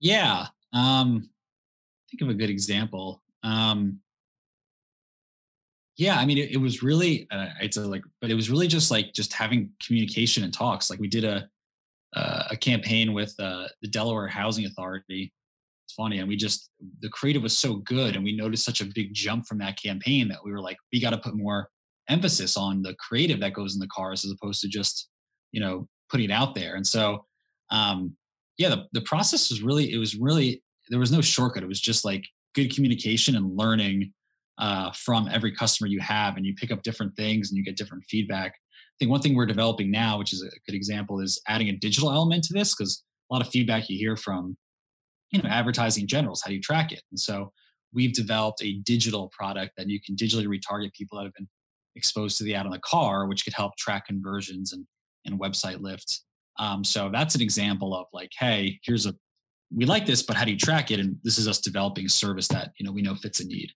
[0.00, 1.28] Yeah um
[2.10, 3.22] think of a good example.
[3.42, 4.00] Um
[5.96, 8.66] yeah i mean it, it was really uh, it's a like but it was really
[8.66, 10.90] just like just having communication and talks.
[10.90, 11.48] Like we did a
[12.16, 15.32] uh, a campaign with uh, the delaware housing authority.
[15.84, 18.86] It's funny and we just the creative was so good and we noticed such a
[18.86, 21.68] big jump from that campaign that we were like we got to put more
[22.08, 25.08] emphasis on the creative that goes in the cars as opposed to just
[25.52, 26.76] you know putting it out there.
[26.76, 27.26] And so
[27.70, 28.16] um
[28.56, 31.62] yeah the, the process was really it was really there was no shortcut.
[31.62, 34.12] It was just like good communication and learning
[34.58, 37.76] uh, from every customer you have and you pick up different things and you get
[37.76, 38.52] different feedback.
[38.52, 41.76] I think one thing we're developing now, which is a good example, is adding a
[41.76, 44.56] digital element to this because a lot of feedback you hear from
[45.30, 47.02] you know advertising in general how do you track it.
[47.10, 47.52] And so
[47.92, 51.48] we've developed a digital product that you can digitally retarget people that have been
[51.96, 54.84] exposed to the ad on the car, which could help track conversions and,
[55.24, 56.22] and website lift.
[56.58, 59.14] Um, so that's an example of like, hey, here's a
[59.74, 61.00] we like this, but how do you track it?
[61.00, 63.72] And this is us developing a service that you know we know fits a need.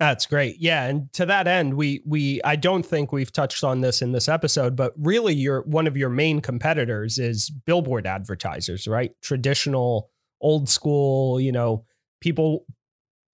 [0.00, 0.56] That's great.
[0.58, 4.10] Yeah, and to that end, we we I don't think we've touched on this in
[4.12, 9.12] this episode, but really your one of your main competitors is billboard advertisers, right?
[9.22, 11.84] Traditional old school, you know,
[12.20, 12.66] people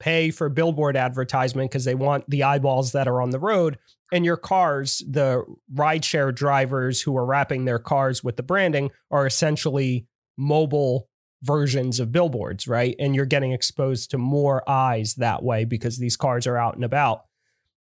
[0.01, 3.79] pay for billboard advertisement because they want the eyeballs that are on the road
[4.13, 5.45] and your cars, the
[5.75, 11.09] rideshare drivers who are wrapping their cars with the branding are essentially mobile
[11.43, 12.95] versions of billboards, right?
[12.99, 16.85] And you're getting exposed to more eyes that way because these cars are out and
[16.85, 17.25] about.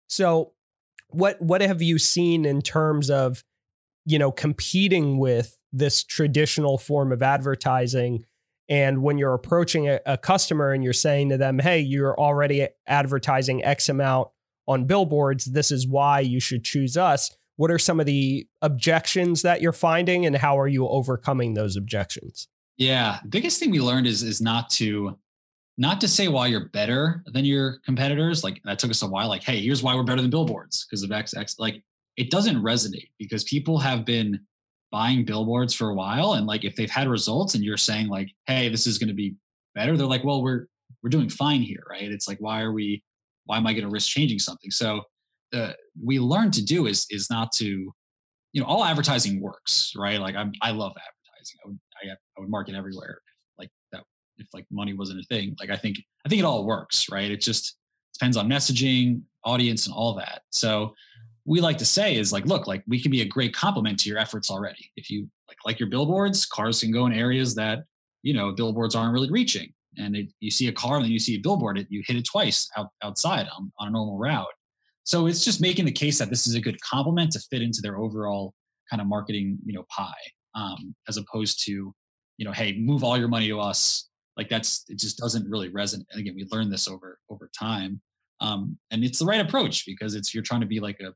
[0.08, 0.54] So
[1.10, 3.44] what what have you seen in terms of
[4.06, 8.26] you know competing with this traditional form of advertising
[8.70, 12.68] And when you're approaching a, a customer and you're saying to them, hey, you're already
[12.88, 14.30] advertising X amount
[14.68, 17.36] on billboards, this is why you should choose us.
[17.56, 21.76] What are some of the objections that you're finding and how are you overcoming those
[21.76, 22.48] objections?
[22.80, 25.18] Yeah, biggest thing we learned is is not to
[25.78, 28.44] not to say why you're better than your competitors.
[28.44, 29.28] Like that took us a while.
[29.28, 31.60] Like, hey, here's why we're better than billboards because of X X.
[31.60, 31.84] Like
[32.16, 34.40] it doesn't resonate because people have been
[34.92, 38.32] buying billboards for a while and like if they've had results and you're saying like
[38.48, 39.36] hey this is going to be
[39.76, 40.66] better they're like well we're
[41.04, 43.04] we're doing fine here right it's like why are we
[43.46, 45.02] why am i going to risk changing something so
[45.52, 47.94] the we learn to do is is not to
[48.52, 52.76] you know all advertising works right like i'm i love advertising i I would market
[52.76, 53.20] everywhere
[53.58, 54.04] like that
[54.38, 57.30] if like money wasn't a thing like i think i think it all works right
[57.30, 57.76] it just
[58.14, 60.94] depends on messaging audience and all that so
[61.50, 64.10] we like to say is like, look, like we can be a great complement to
[64.10, 64.92] your efforts already.
[64.96, 67.80] If you like like your billboards, cars can go in areas that
[68.22, 69.74] you know billboards aren't really reaching.
[69.98, 72.16] And it, you see a car and then you see a billboard, it, you hit
[72.16, 74.46] it twice out, outside on, on a normal route.
[75.04, 77.82] So it's just making the case that this is a good complement to fit into
[77.82, 78.54] their overall
[78.88, 80.14] kind of marketing, you know, pie,
[80.56, 81.94] um, as opposed to,
[82.38, 84.10] you know, hey, move all your money to us.
[84.38, 86.06] Like that's it just doesn't really resonate.
[86.12, 88.02] And again, we learned this over over time,
[88.40, 91.14] um, and it's the right approach because it's you're trying to be like a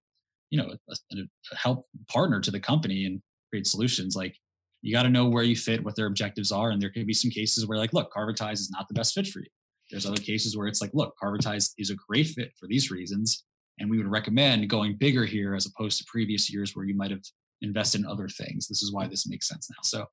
[0.50, 4.38] you know a, a help partner to the company and create solutions like
[4.84, 7.14] you got to know where you fit what their objectives are and there could be
[7.14, 9.48] some cases where like look carvertise is not the best fit for you
[9.90, 13.46] there's other cases where it's like look carvertise is a great fit for these reasons
[13.80, 17.12] and we would recommend going bigger here as opposed to previous years where you might
[17.12, 17.22] have
[17.64, 20.06] invested in other things this is why this makes sense now so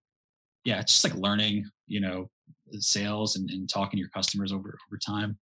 [0.65, 2.29] yeah it's just like learning you know
[2.79, 5.39] sales and, and talking to your customers over over time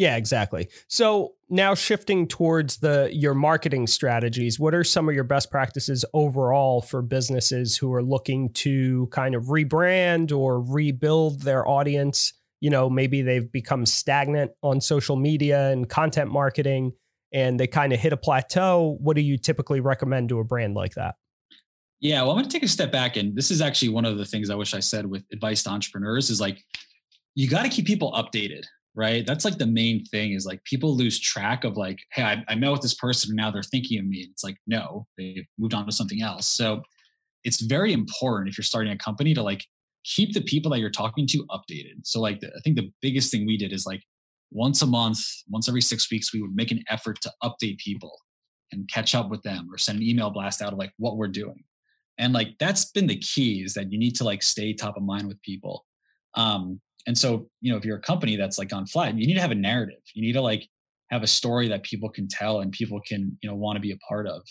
[0.00, 0.70] yeah, exactly.
[0.88, 6.06] So now shifting towards the your marketing strategies, what are some of your best practices
[6.14, 12.32] overall for businesses who are looking to kind of rebrand or rebuild their audience?
[12.60, 16.94] You know, maybe they've become stagnant on social media and content marketing
[17.32, 18.96] and they kind of hit a plateau.
[19.00, 21.14] What do you typically recommend to a brand like that?
[22.00, 23.16] Yeah, well, I'm going to take a step back.
[23.16, 25.70] And this is actually one of the things I wish I said with advice to
[25.70, 26.62] entrepreneurs is like,
[27.34, 28.64] you got to keep people updated
[28.94, 29.26] right?
[29.26, 32.54] That's like the main thing is like people lose track of like, hey, I, I
[32.54, 34.22] met with this person and now they're thinking of me.
[34.22, 36.46] And it's like, no, they've moved on to something else.
[36.46, 36.82] So
[37.44, 39.64] it's very important if you're starting a company to like
[40.04, 42.04] keep the people that you're talking to updated.
[42.04, 44.02] So like the, I think the biggest thing we did is like
[44.50, 48.18] once a month, once every six weeks, we would make an effort to update people
[48.72, 51.28] and catch up with them or send an email blast out of like what we're
[51.28, 51.62] doing.
[52.18, 55.02] And like that's been the key is that you need to like stay top of
[55.02, 55.86] mind with people.
[56.34, 59.34] Um, and so, you know, if you're a company that's like on flat, you need
[59.34, 60.02] to have a narrative.
[60.14, 60.68] You need to like
[61.10, 63.92] have a story that people can tell and people can, you know, want to be
[63.92, 64.42] a part of.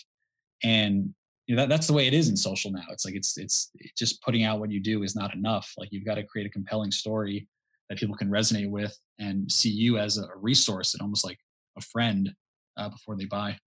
[0.62, 1.14] And
[1.46, 2.84] you know, that, that's the way it is in social now.
[2.90, 5.72] It's like it's it's just putting out what you do is not enough.
[5.78, 7.48] Like you've got to create a compelling story
[7.90, 11.38] that people can resonate with and see you as a resource and almost like
[11.76, 12.32] a friend
[12.78, 13.58] uh, before they buy.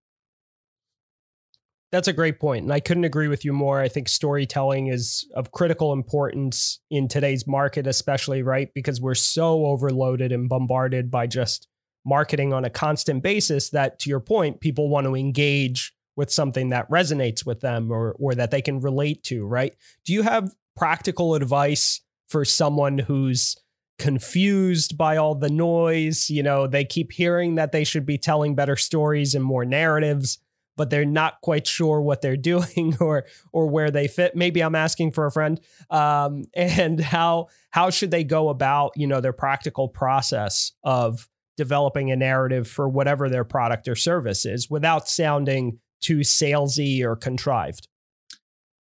[1.92, 3.80] That's a great point, and I couldn't agree with you more.
[3.80, 9.68] I think storytelling is of critical importance in today's market, especially right because we're so
[9.68, 11.68] overloaded and bombarded by just
[12.04, 16.70] marketing on a constant basis that, to your point, people want to engage with something
[16.70, 19.46] that resonates with them or or that they can relate to.
[19.46, 19.76] Right?
[20.04, 23.56] Do you have practical advice for someone who's
[24.04, 26.30] confused by all the noise?
[26.30, 30.40] You know, they keep hearing that they should be telling better stories and more narratives
[30.76, 34.36] but they're not quite sure what they're doing or or where they fit.
[34.36, 35.60] Maybe I'm asking for a friend.
[35.92, 42.12] Um, and how how should they go about you know their practical process of developing
[42.12, 47.88] a narrative for whatever their product or service is without sounding too salesy or contrived.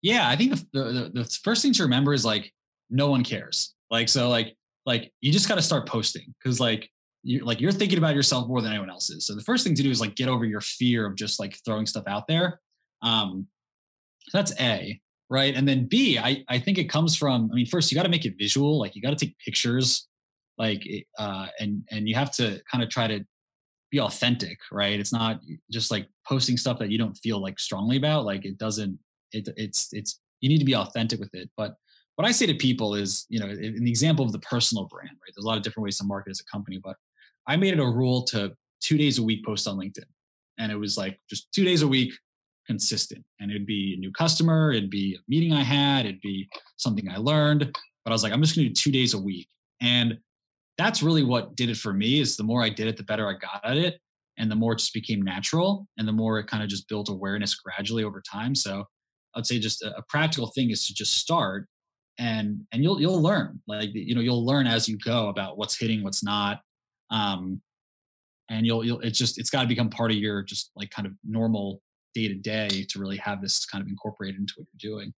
[0.01, 2.53] Yeah, I think the, the, the first thing to remember is like
[2.89, 3.73] no one cares.
[3.89, 6.89] Like so, like like you just got to start posting because like
[7.23, 9.25] you like you're thinking about yourself more than anyone else is.
[9.25, 11.57] So the first thing to do is like get over your fear of just like
[11.65, 12.59] throwing stuff out there.
[13.01, 13.47] Um,
[14.31, 15.55] that's A, right?
[15.55, 17.49] And then B, I I think it comes from.
[17.51, 18.79] I mean, first you got to make it visual.
[18.79, 20.07] Like you got to take pictures,
[20.57, 20.83] like
[21.17, 23.25] uh, and and you have to kind of try to
[23.89, 24.99] be authentic, right?
[24.99, 25.39] It's not
[25.71, 28.25] just like posting stuff that you don't feel like strongly about.
[28.25, 28.97] Like it doesn't.
[29.31, 31.75] It it's it's you need to be authentic with it, but
[32.15, 35.33] what I say to people is, you know, the example of the personal brand, right?
[35.35, 36.95] There's a lot of different ways to market as a company, but
[37.47, 40.05] I made it a rule to two days a week post on LinkedIn.
[40.59, 42.13] And it was like just two days a week
[42.67, 43.23] consistent.
[43.39, 46.47] And it'd be a new customer, it'd be a meeting I had, it'd be
[46.77, 47.71] something I learned.
[48.05, 49.47] But I was like, I'm just gonna do two days a week.
[49.81, 50.17] And
[50.77, 53.27] that's really what did it for me is the more I did it, the better
[53.27, 53.99] I got at it.
[54.37, 57.09] And the more it just became natural and the more it kind of just built
[57.09, 58.55] awareness gradually over time.
[58.55, 58.85] So
[59.35, 61.67] I'd say just a, a practical thing is to just start
[62.19, 65.77] and and you'll you'll learn like you know you'll learn as you go about what's
[65.77, 66.61] hitting what's not
[67.09, 67.59] um
[68.49, 71.05] and you'll you'll it's just it's got to become part of your just like kind
[71.05, 71.81] of normal
[72.13, 75.13] day to day to really have this kind of incorporated into what you're doing.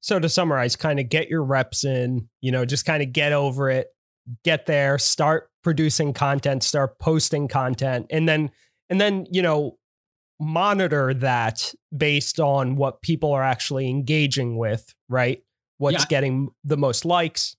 [0.00, 3.32] So to summarize kind of get your reps in you know just kind of get
[3.32, 3.88] over it
[4.44, 8.50] get there start producing content start posting content and then
[8.88, 9.76] and then you know
[10.38, 15.42] monitor that based on what people are actually engaging with right
[15.80, 16.06] what's yeah.
[16.08, 17.56] getting the most likes.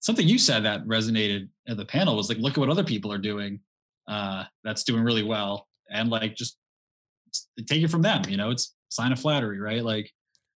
[0.00, 3.12] Something you said that resonated at the panel was like, look at what other people
[3.12, 3.60] are doing.
[4.08, 6.56] Uh, that's doing really well, and like just
[7.68, 8.22] take it from them.
[8.28, 9.84] You know, it's sign of flattery, right?
[9.84, 10.10] Like,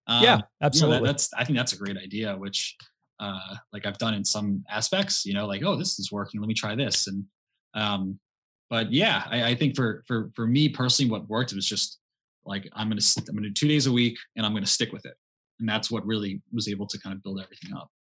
[0.07, 0.97] um, yeah, absolutely.
[0.97, 2.75] You know, that, that's I think that's a great idea, which
[3.21, 5.27] uh, like I've done in some aspects.
[5.27, 6.41] You know, like oh, this is working.
[6.41, 7.07] Let me try this.
[7.07, 7.25] And
[7.75, 8.19] um,
[8.71, 11.99] but yeah, I, I think for for for me personally, what worked was just
[12.47, 15.05] like I'm gonna I'm gonna do two days a week, and I'm gonna stick with
[15.05, 15.15] it
[15.61, 17.91] and that's what really was able to kind of build everything up.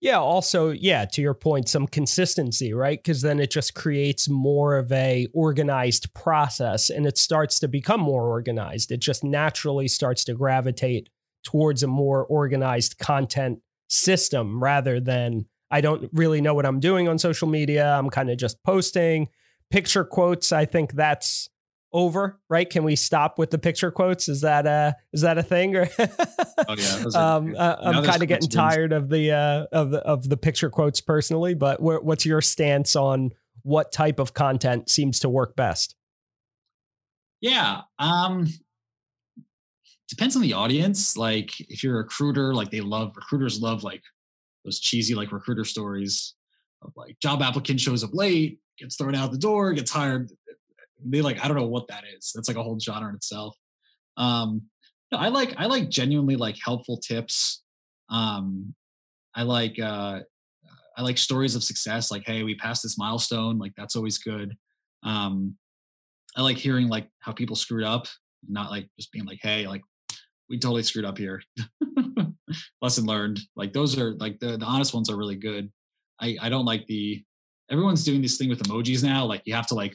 [0.00, 2.98] Yeah also yeah to your point some consistency right?
[2.98, 8.00] Because then it just creates more of a organized process and it starts to become
[8.00, 8.90] more organized.
[8.90, 11.08] It just naturally starts to gravitate
[11.44, 17.08] towards a more organized content system rather than i don't really know what i'm doing
[17.08, 17.86] on social media.
[17.92, 19.28] I'm kind of just posting.
[19.70, 21.48] Picture quotes i think that's
[21.92, 22.68] over, right?
[22.68, 24.28] Can we stop with the picture quotes?
[24.28, 25.76] Is that a is that a thing?
[25.76, 29.98] Or oh yeah, um, uh, I'm kind of getting tired of the uh, of the
[30.00, 31.54] of the picture quotes personally.
[31.54, 33.30] But wh- what's your stance on
[33.62, 35.96] what type of content seems to work best?
[37.40, 38.46] Yeah, um,
[40.08, 41.16] depends on the audience.
[41.16, 44.02] Like if you're a recruiter, like they love recruiters love like
[44.64, 46.34] those cheesy like recruiter stories
[46.82, 50.30] of like job applicant shows up late, gets thrown out the door, gets hired
[51.04, 52.32] they like I don't know what that is.
[52.34, 53.56] That's like a whole genre in itself.
[54.16, 54.62] Um,
[55.12, 57.62] no, I like I like genuinely like helpful tips.
[58.08, 58.74] Um,
[59.34, 60.20] I like uh,
[60.96, 62.10] I like stories of success.
[62.10, 63.58] Like, hey, we passed this milestone.
[63.58, 64.56] Like that's always good.
[65.02, 65.56] Um,
[66.36, 68.06] I like hearing like how people screwed up,
[68.48, 69.82] not like just being like, hey, like
[70.48, 71.42] we totally screwed up here.
[72.82, 73.40] Lesson learned.
[73.56, 75.70] Like those are like the, the honest ones are really good.
[76.20, 77.24] I, I don't like the
[77.70, 79.24] everyone's doing this thing with emojis now.
[79.24, 79.94] Like you have to like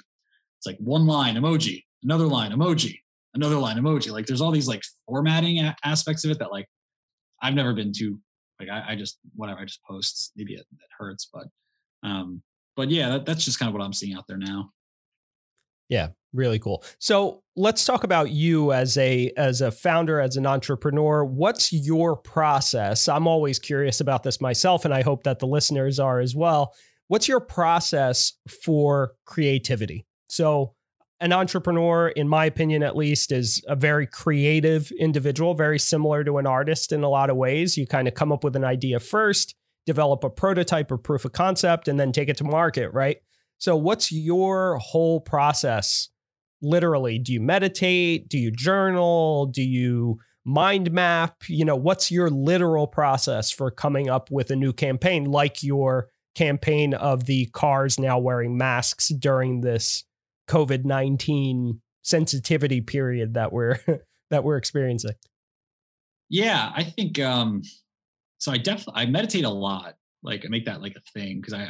[0.58, 2.96] it's like one line emoji, another line emoji,
[3.34, 4.12] another line emoji.
[4.12, 6.68] Like there's all these like formatting a- aspects of it that like
[7.42, 8.20] I've never been to.
[8.60, 11.48] like I, I just whatever I just post maybe it, it hurts, but
[12.04, 12.42] um
[12.76, 14.72] but yeah, that, that's just kind of what I'm seeing out there now.
[15.88, 16.84] Yeah, really cool.
[17.00, 21.24] So let's talk about you as a as a founder, as an entrepreneur.
[21.24, 23.08] What's your process?
[23.08, 26.74] I'm always curious about this myself, and I hope that the listeners are as well.
[27.08, 28.34] What's your process
[28.64, 30.06] for creativity?
[30.28, 30.74] So,
[31.22, 36.38] an entrepreneur, in my opinion at least, is a very creative individual, very similar to
[36.40, 37.78] an artist in a lot of ways.
[37.78, 39.56] You kind of come up with an idea first,
[39.86, 43.18] develop a prototype or proof of concept, and then take it to market, right?
[43.58, 46.10] So, what's your whole process?
[46.62, 48.28] Literally, do you meditate?
[48.28, 49.46] Do you journal?
[49.46, 51.44] Do you mind map?
[51.48, 56.10] You know, what's your literal process for coming up with a new campaign like your
[56.36, 60.04] campaign of the cars now wearing masks during this
[60.48, 63.78] COVID nineteen sensitivity period that we're
[64.30, 65.14] that we're experiencing?
[66.30, 67.62] Yeah, I think um
[68.38, 68.52] so.
[68.52, 69.96] I definitely I meditate a lot.
[70.24, 71.64] Like I make that like a thing because I,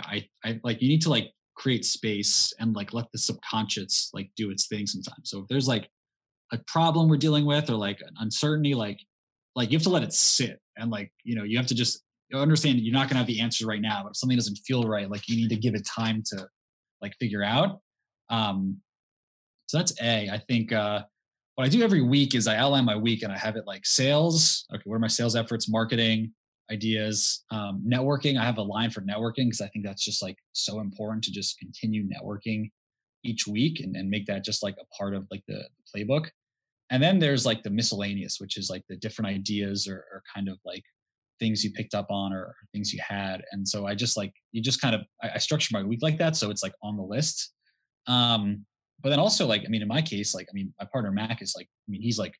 [0.43, 4.29] I I like you need to like create space and like let the subconscious like
[4.35, 5.29] do its thing sometimes.
[5.29, 5.89] So if there's like
[6.51, 8.99] a problem we're dealing with or like an uncertainty, like
[9.55, 12.03] like you have to let it sit and like you know you have to just
[12.33, 14.83] understand you're not going to have the answers right now but if something doesn't feel
[14.83, 16.47] right like you need to give it time to
[17.01, 17.79] like figure out
[18.29, 18.77] um,
[19.67, 20.29] so that's A.
[20.29, 21.03] I think uh,
[21.55, 23.85] what I do every week is I outline my week and I have it like
[23.85, 24.65] sales.
[24.73, 26.31] Okay, what are my sales efforts, marketing,
[26.71, 28.39] ideas, um, networking.
[28.39, 31.31] I have a line for networking because I think that's just like so important to
[31.31, 32.71] just continue networking
[33.23, 35.63] each week and, and make that just like a part of like the,
[35.93, 36.27] the playbook.
[36.91, 40.47] And then there's like the miscellaneous, which is like the different ideas or, or kind
[40.47, 40.83] of like
[41.39, 43.43] things you picked up on or, things you had.
[43.51, 46.17] And so I just like you just kind of I, I structure my week like
[46.17, 47.53] that, so it's like on the list
[48.07, 48.65] um,
[49.01, 51.41] but then also like, I mean, in my case, like, I mean, my partner Mac
[51.41, 52.33] is like, I mean, he's like,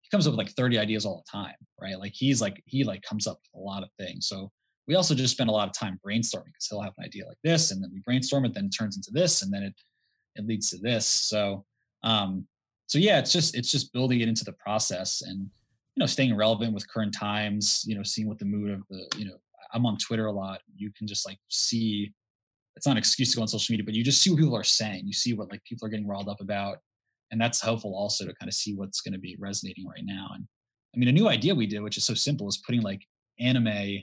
[0.00, 1.98] he comes up with like 30 ideas all the time, right?
[1.98, 4.28] Like he's like, he like comes up with a lot of things.
[4.28, 4.50] So
[4.86, 7.38] we also just spend a lot of time brainstorming because he'll have an idea like
[7.42, 9.74] this and then we brainstorm it, then it turns into this and then it,
[10.36, 11.06] it leads to this.
[11.06, 11.64] So,
[12.04, 12.46] um,
[12.86, 16.36] so yeah, it's just, it's just building it into the process and, you know, staying
[16.36, 19.36] relevant with current times, you know, seeing what the mood of the, you know,
[19.72, 20.60] I'm on Twitter a lot.
[20.76, 22.12] You can just like see
[22.76, 24.54] it's not an excuse to go on social media, but you just see what people
[24.56, 25.06] are saying.
[25.06, 26.78] You see what like people are getting riled up about.
[27.30, 30.28] And that's helpful also to kind of see what's going to be resonating right now.
[30.34, 30.46] And
[30.94, 33.00] I mean, a new idea we did, which is so simple, is putting like
[33.40, 34.02] anime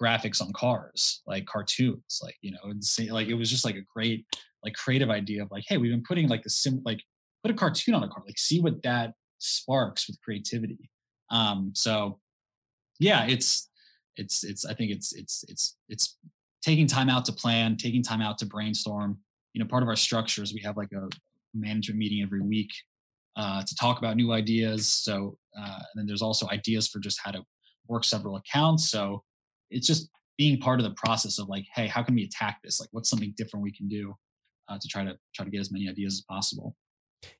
[0.00, 3.10] graphics on cars, like cartoons, like you know, insane.
[3.10, 4.24] Like it was just like a great
[4.64, 7.02] like creative idea of like, hey, we've been putting like the sim like
[7.42, 10.90] put a cartoon on a car, like see what that sparks with creativity.
[11.30, 12.20] Um, so
[12.98, 13.68] yeah, it's
[14.16, 16.16] it's it's I think it's it's it's it's
[16.62, 19.18] taking time out to plan, taking time out to brainstorm.
[19.54, 21.08] You know, part of our structures we have like a
[21.54, 22.70] management meeting every week
[23.36, 24.88] uh, to talk about new ideas.
[24.88, 27.42] So uh, and then there's also ideas for just how to
[27.88, 28.90] work several accounts.
[28.90, 29.22] So
[29.70, 32.78] it's just being part of the process of like, hey, how can we attack this?
[32.80, 34.14] Like, what's something different we can do
[34.68, 36.76] uh, to try to try to get as many ideas as possible.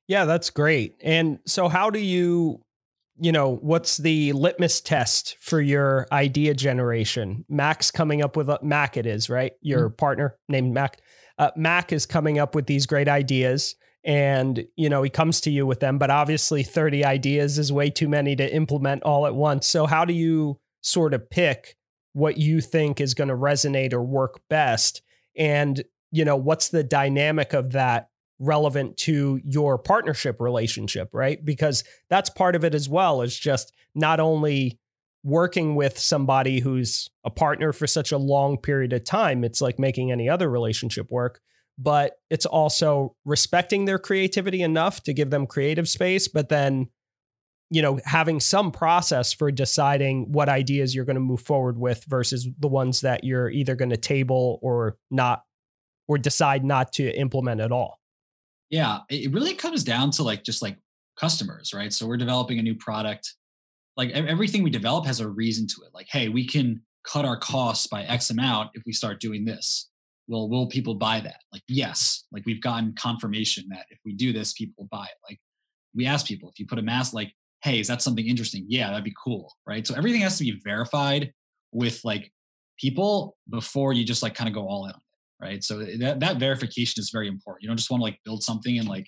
[0.07, 0.95] Yeah, that's great.
[1.01, 2.61] And so, how do you,
[3.19, 7.45] you know, what's the litmus test for your idea generation?
[7.49, 8.97] Mac's coming up with a Mac.
[8.97, 9.53] It is right.
[9.61, 9.95] Your mm-hmm.
[9.95, 11.01] partner named Mac.
[11.37, 15.51] Uh, Mac is coming up with these great ideas and you know he comes to
[15.51, 19.35] you with them but obviously 30 ideas is way too many to implement all at
[19.35, 21.75] once so how do you sort of pick
[22.13, 25.01] what you think is going to resonate or work best
[25.35, 28.09] and you know what's the dynamic of that
[28.39, 33.73] relevant to your partnership relationship right because that's part of it as well is just
[33.95, 34.79] not only
[35.23, 39.77] working with somebody who's a partner for such a long period of time it's like
[39.77, 41.41] making any other relationship work
[41.79, 46.89] but it's also respecting their creativity enough to give them creative space, but then,
[47.69, 52.03] you know, having some process for deciding what ideas you're going to move forward with
[52.03, 55.43] versus the ones that you're either going to table or not,
[56.09, 57.98] or decide not to implement at all.
[58.69, 60.77] Yeah, it really comes down to like just like
[61.19, 61.91] customers, right?
[61.91, 63.33] So we're developing a new product.
[63.97, 65.93] Like everything we develop has a reason to it.
[65.93, 69.89] Like, hey, we can cut our costs by X amount if we start doing this.
[70.27, 71.41] Well will people buy that?
[71.51, 72.25] Like yes.
[72.31, 75.17] Like we've gotten confirmation that if we do this people will buy it.
[75.27, 75.39] Like
[75.95, 78.65] we ask people if you put a mask like hey is that something interesting?
[78.67, 79.85] Yeah that'd be cool right?
[79.87, 81.33] So everything has to be verified
[81.71, 82.31] with like
[82.77, 84.93] people before you just like kind of go all in
[85.41, 85.63] right?
[85.63, 87.63] So eh, that, that verification is very important.
[87.63, 89.07] You don't just want to like build something and like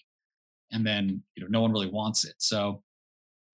[0.72, 2.36] and then you know no one really wants it.
[2.38, 2.82] So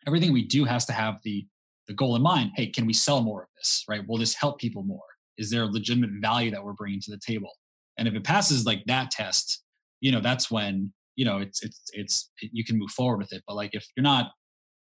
[0.06, 1.46] everything we do has to have the
[1.88, 3.84] the goal in mind hey can we sell more of this?
[3.88, 4.08] right?
[4.08, 5.00] Will this help people more?
[5.38, 7.52] Is there a legitimate value that we're bringing to the table?
[7.98, 9.64] And if it passes like that test
[10.02, 13.34] you know that's when you know it's it's it's it, you can move forward with
[13.34, 13.44] it.
[13.48, 14.32] But like if you're not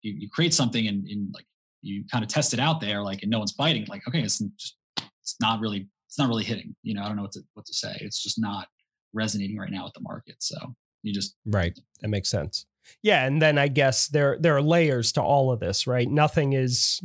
[0.02, 1.46] you, you create something and, and like
[1.82, 4.40] you kind of test it out there like and no one's biting like okay it's
[4.40, 4.76] just
[5.22, 7.66] it's not really it's not really hitting you know i don't know what to what
[7.66, 8.68] to say it's just not
[9.12, 10.56] resonating right now with the market so
[11.04, 12.66] you just right that makes sense
[13.04, 16.54] yeah and then i guess there there are layers to all of this right nothing
[16.54, 17.02] is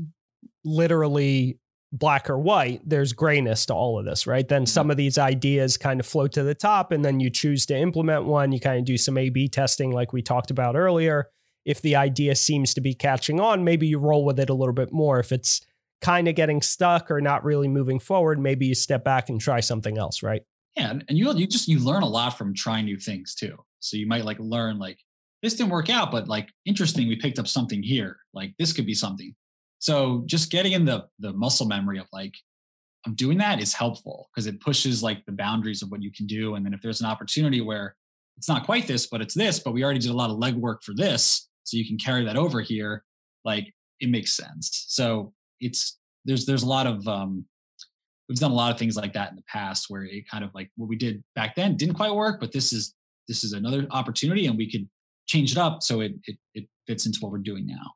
[0.65, 1.59] literally
[1.93, 4.47] black or white, there's grayness to all of this, right?
[4.47, 4.93] Then some mm-hmm.
[4.93, 8.27] of these ideas kind of float to the top, and then you choose to implement
[8.27, 8.53] one.
[8.53, 11.31] You kind of do some A B testing, like we talked about earlier.
[11.65, 14.73] If the idea seems to be catching on, maybe you roll with it a little
[14.73, 15.19] bit more.
[15.19, 15.63] If it's
[16.01, 19.61] kind of getting stuck or not really moving forward, maybe you step back and try
[19.61, 20.43] something else, right?
[20.77, 23.57] Yeah, and you you just you learn a lot from trying new things too.
[23.81, 24.99] So you might like learn like
[25.43, 28.19] this didn't work out, but like interesting, we picked up something here.
[28.33, 29.35] Like this could be something.
[29.79, 32.35] So just getting in the the muscle memory of like
[33.07, 36.27] I'm doing that is helpful because it pushes like the boundaries of what you can
[36.27, 36.55] do.
[36.55, 37.97] And then if there's an opportunity where
[38.37, 40.83] it's not quite this, but it's this, but we already did a lot of legwork
[40.83, 43.05] for this, so you can carry that over here,
[43.45, 44.85] like it makes sense.
[44.89, 47.45] So it's there's there's a lot of um
[48.29, 50.51] we've done a lot of things like that in the past where it kind of
[50.55, 52.95] like what we did back then didn't quite work, but this is
[53.29, 54.89] this is another opportunity and we could
[55.27, 57.93] change it up so it it, it fits into what we're doing now.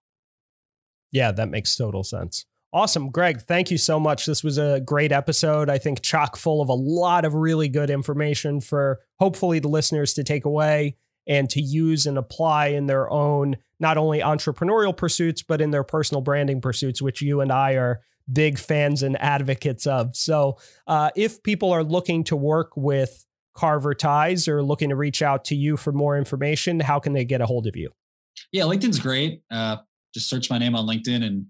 [1.12, 2.44] Yeah, that makes total sense.
[2.72, 3.10] Awesome.
[3.10, 4.26] Greg, thank you so much.
[4.26, 5.70] This was a great episode.
[5.70, 10.12] I think chock full of a lot of really good information for hopefully the listeners
[10.14, 10.96] to take away
[11.26, 15.84] and to use and apply in their own, not only entrepreneurial pursuits, but in their
[15.84, 18.00] personal branding pursuits, which you and I are
[18.32, 20.16] big fans and advocates of.
[20.16, 23.24] So uh, if people are looking to work with
[23.56, 27.40] Carvertise or looking to reach out to you for more information, how can they get
[27.40, 27.90] a hold of you?
[28.52, 29.42] Yeah, LinkedIn's great.
[29.50, 29.76] Uh,
[30.12, 31.46] just search my name on LinkedIn and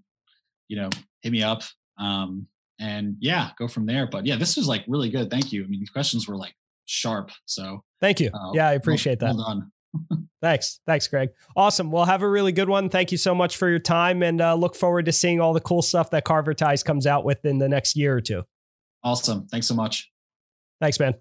[0.67, 0.89] you know
[1.21, 1.63] hit me up.
[1.97, 2.47] Um,
[2.79, 4.07] and yeah, go from there.
[4.07, 5.29] But yeah, this was like really good.
[5.29, 5.63] Thank you.
[5.63, 6.53] I mean, these questions were like
[6.85, 7.31] sharp.
[7.45, 8.29] So thank you.
[8.33, 10.19] Uh, yeah, I appreciate well, that.
[10.41, 10.79] Thanks.
[10.85, 11.29] Thanks, Greg.
[11.55, 11.89] Awesome.
[11.91, 12.89] Well, have a really good one.
[12.89, 15.61] Thank you so much for your time and uh, look forward to seeing all the
[15.61, 18.43] cool stuff that Carvertise comes out with in the next year or two.
[19.03, 19.47] Awesome.
[19.47, 20.11] Thanks so much.
[20.81, 21.15] Thanks, man.